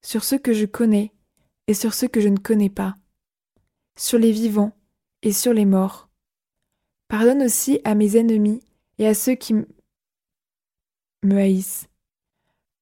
sur 0.00 0.22
ceux 0.22 0.38
que 0.38 0.52
je 0.52 0.64
connais 0.64 1.12
et 1.66 1.74
sur 1.74 1.92
ceux 1.92 2.06
que 2.06 2.20
je 2.20 2.28
ne 2.28 2.38
connais 2.38 2.70
pas, 2.70 2.94
sur 3.98 4.16
les 4.16 4.30
vivants 4.30 4.70
et 5.22 5.32
sur 5.32 5.52
les 5.52 5.64
morts. 5.64 6.08
Pardonne 7.08 7.42
aussi 7.42 7.80
à 7.82 7.96
mes 7.96 8.16
ennemis 8.16 8.62
et 8.98 9.08
à 9.08 9.14
ceux 9.14 9.34
qui 9.34 9.54
me 9.54 11.36
haïssent 11.36 11.88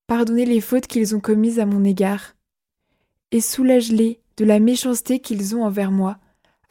pardonnez 0.09 0.45
les 0.45 0.61
fautes 0.61 0.89
qu'ils 0.89 1.17
ont 1.17 1.21
commises 1.21 1.59
à 1.59 1.65
mon 1.65 1.85
égard, 1.85 2.37
et 3.31 3.41
soulage-les 3.41 4.21
de 4.37 4.45
la 4.45 4.61
méchanceté 4.61 5.21
qu'ils 5.21 5.57
ont 5.57 5.65
envers 5.65 5.91
moi, 5.91 6.19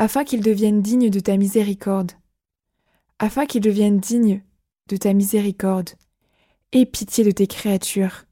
afin 0.01 0.23
qu'ils 0.23 0.41
deviennent 0.41 0.81
dignes 0.81 1.11
de 1.11 1.19
ta 1.19 1.37
miséricorde. 1.37 2.13
Afin 3.19 3.45
qu'ils 3.45 3.61
deviennent 3.61 3.99
dignes 3.99 4.41
de 4.89 4.97
ta 4.97 5.13
miséricorde. 5.13 5.91
Aie 6.71 6.87
pitié 6.87 7.23
de 7.23 7.29
tes 7.29 7.45
créatures, 7.45 8.25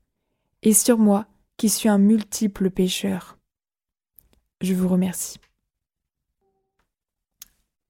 et 0.63 0.73
sur 0.73 0.97
moi, 0.97 1.27
qui 1.57 1.69
suis 1.69 1.87
un 1.87 1.99
multiple 1.99 2.71
pécheur. 2.71 3.37
Je 4.61 4.73
vous 4.73 4.87
remercie. 4.87 5.37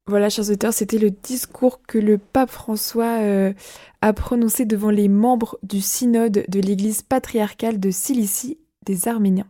Voilà, 0.07 0.29
chers 0.29 0.49
auteurs, 0.49 0.73
c'était 0.73 0.97
le 0.97 1.11
discours 1.11 1.81
que 1.81 1.99
le 1.99 2.17
pape 2.17 2.49
François 2.49 3.21
euh, 3.21 3.53
a 4.01 4.11
prononcé 4.11 4.65
devant 4.65 4.89
les 4.89 5.07
membres 5.07 5.57
du 5.63 5.79
synode 5.79 6.43
de 6.49 6.59
l'Église 6.59 7.01
patriarcale 7.01 7.79
de 7.79 7.91
Cilicie 7.91 8.57
des 8.85 9.07
Arméniens. 9.07 9.47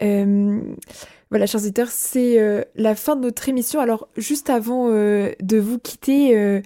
Euh, 0.00 0.74
voilà, 1.32 1.46
chers 1.46 1.62
auditeurs, 1.62 1.88
c'est 1.90 2.38
euh, 2.38 2.62
la 2.76 2.94
fin 2.94 3.16
de 3.16 3.22
notre 3.22 3.48
émission. 3.48 3.80
Alors, 3.80 4.08
juste 4.16 4.50
avant 4.50 4.88
de 4.88 5.58
vous 5.58 5.78
quitter, 5.78 6.62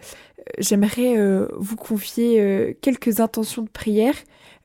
j'aimerais 0.58 1.16
vous 1.56 1.76
confier 1.76 2.76
quelques 2.82 3.20
intentions 3.20 3.62
de 3.62 3.70
prière. 3.70 4.16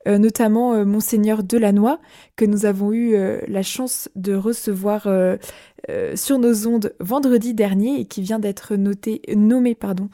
Euh, 0.08 0.18
notamment 0.18 0.74
euh, 0.74 0.84
Monseigneur 0.84 1.44
Delannoy, 1.44 1.96
que 2.34 2.44
nous 2.44 2.66
avons 2.66 2.92
eu 2.92 3.14
euh, 3.14 3.40
la 3.46 3.62
chance 3.62 4.08
de 4.16 4.34
recevoir 4.34 5.08
sur 6.14 6.38
nos 6.38 6.66
ondes 6.68 6.94
vendredi 7.00 7.54
dernier 7.54 8.00
et 8.00 8.04
qui 8.04 8.22
vient 8.22 8.38
d'être 8.38 8.74
nommé 8.76 9.74
pardon, 9.74 10.08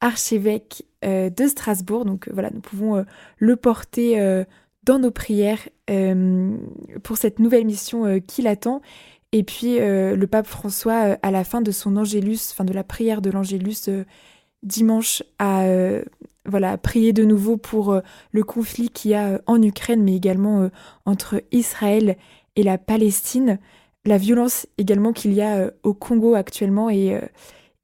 archevêque 0.00 0.84
de 1.02 1.46
Strasbourg. 1.46 2.04
Donc 2.04 2.28
voilà, 2.32 2.50
nous 2.50 2.60
pouvons 2.60 3.04
le 3.38 3.56
porter 3.56 4.44
dans 4.84 5.00
nos 5.00 5.10
prières 5.10 5.68
pour 7.02 7.16
cette 7.16 7.40
nouvelle 7.40 7.64
mission 7.64 8.20
qui 8.20 8.42
l'attend. 8.42 8.80
Et 9.32 9.42
puis 9.42 9.78
le 9.78 10.26
pape 10.26 10.46
François, 10.46 11.18
à 11.22 11.30
la 11.30 11.44
fin 11.44 11.60
de 11.60 11.70
son 11.70 11.96
Angélus, 11.96 12.52
fin 12.54 12.64
de 12.64 12.72
la 12.72 12.84
prière 12.84 13.20
de 13.20 13.30
l'Angélus 13.30 13.90
dimanche, 14.62 15.22
a 15.38 15.66
voilà, 16.48 16.78
prier 16.78 17.12
de 17.12 17.24
nouveau 17.24 17.56
pour 17.56 17.92
euh, 17.92 18.00
le 18.32 18.42
conflit 18.42 18.88
qu'il 18.88 19.12
y 19.12 19.14
a 19.14 19.28
euh, 19.28 19.38
en 19.46 19.62
Ukraine, 19.62 20.02
mais 20.02 20.16
également 20.16 20.62
euh, 20.62 20.68
entre 21.04 21.42
Israël 21.52 22.16
et 22.56 22.62
la 22.62 22.78
Palestine, 22.78 23.58
la 24.04 24.18
violence 24.18 24.66
également 24.78 25.12
qu'il 25.12 25.32
y 25.34 25.42
a 25.42 25.70
au 25.82 25.94
Congo 25.94 26.34
actuellement 26.34 26.88
et, 26.88 27.20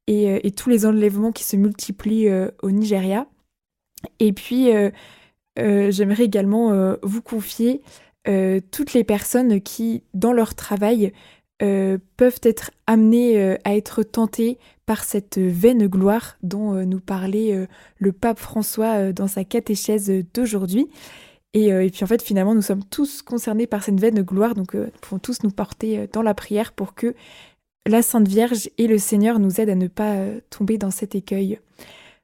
et, 0.07 0.51
tous 0.51 0.69
les 0.69 0.85
enlèvements 0.85 1.31
qui 1.31 1.43
se 1.43 1.55
multiplient 1.55 2.29
au 2.63 2.71
Nigeria. 2.71 3.27
Et 4.19 4.33
puis, 4.33 4.69
j'aimerais 5.55 6.23
également 6.23 6.95
vous 7.03 7.21
confier 7.21 7.81
toutes 8.71 8.93
les 8.93 9.03
personnes 9.03 9.61
qui, 9.61 10.03
dans 10.13 10.33
leur 10.33 10.55
travail, 10.55 11.13
peuvent 11.59 12.39
être 12.43 12.71
amenées 12.87 13.57
à 13.63 13.75
être 13.75 14.03
tentées 14.03 14.57
par 14.85 15.03
cette 15.03 15.37
vaine 15.39 15.87
gloire 15.87 16.37
dont 16.43 16.73
euh, 16.73 16.85
nous 16.85 16.99
parlait 16.99 17.53
euh, 17.53 17.67
le 17.97 18.11
pape 18.11 18.39
François 18.39 18.97
euh, 18.97 19.13
dans 19.13 19.27
sa 19.27 19.43
catéchèse 19.43 20.11
d'aujourd'hui. 20.33 20.87
Et, 21.57 21.89
puis 21.89 22.03
en 22.03 22.07
fait, 22.07 22.21
finalement, 22.21 22.53
nous 22.53 22.61
sommes 22.61 22.83
tous 22.83 23.21
concernés 23.21 23.65
par 23.65 23.81
cette 23.81 23.97
vaine 23.97 24.21
gloire, 24.23 24.55
donc 24.55 24.73
nous 24.73 24.89
pouvons 24.99 25.19
tous 25.19 25.41
nous 25.43 25.51
porter 25.51 26.05
dans 26.11 26.21
la 26.21 26.33
prière 26.33 26.73
pour 26.73 26.95
que 26.95 27.15
la 27.87 28.01
Sainte 28.01 28.27
Vierge 28.27 28.69
et 28.77 28.87
le 28.87 28.97
Seigneur 28.97 29.39
nous 29.39 29.61
aident 29.61 29.69
à 29.69 29.75
ne 29.75 29.87
pas 29.87 30.17
tomber 30.49 30.77
dans 30.77 30.91
cet 30.91 31.15
écueil. 31.15 31.57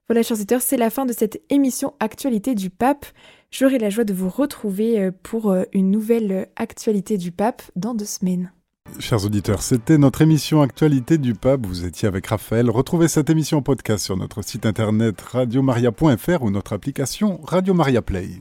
Voilà, 0.10 0.22
chers 0.22 0.36
auditeurs, 0.36 0.62
c'est 0.62 0.76
la 0.76 0.90
fin 0.90 1.06
de 1.06 1.14
cette 1.14 1.42
émission 1.50 1.94
Actualité 2.02 2.56
du 2.56 2.70
Pape. 2.70 3.06
J'aurai 3.52 3.80
la 3.80 3.90
joie 3.90 4.06
de 4.06 4.14
vous 4.14 4.30
retrouver 4.30 5.12
pour 5.24 5.54
une 5.74 5.92
nouvelle 5.92 6.48
Actualité 6.56 7.18
du 7.18 7.34
Pape 7.34 7.62
dans 7.76 7.94
deux 7.94 8.06
semaines. 8.06 8.52
Chers 9.00 9.26
auditeurs, 9.26 9.62
c'était 9.62 9.98
notre 9.98 10.22
émission 10.22 10.62
Actualité 10.62 11.18
du 11.18 11.34
Pape. 11.34 11.66
Vous 11.66 11.86
étiez 11.86 12.08
avec 12.08 12.28
Raphaël. 12.28 12.70
Retrouvez 12.70 13.10
cette 13.10 13.30
émission 13.30 13.62
podcast 13.62 14.06
sur 14.06 14.16
notre 14.16 14.42
site 14.42 14.66
internet 14.66 15.20
radiomaria.fr 15.22 16.42
ou 16.42 16.50
notre 16.50 16.74
application 16.74 17.42
Radio 17.44 17.74
Maria 17.74 18.02
Play. 18.02 18.40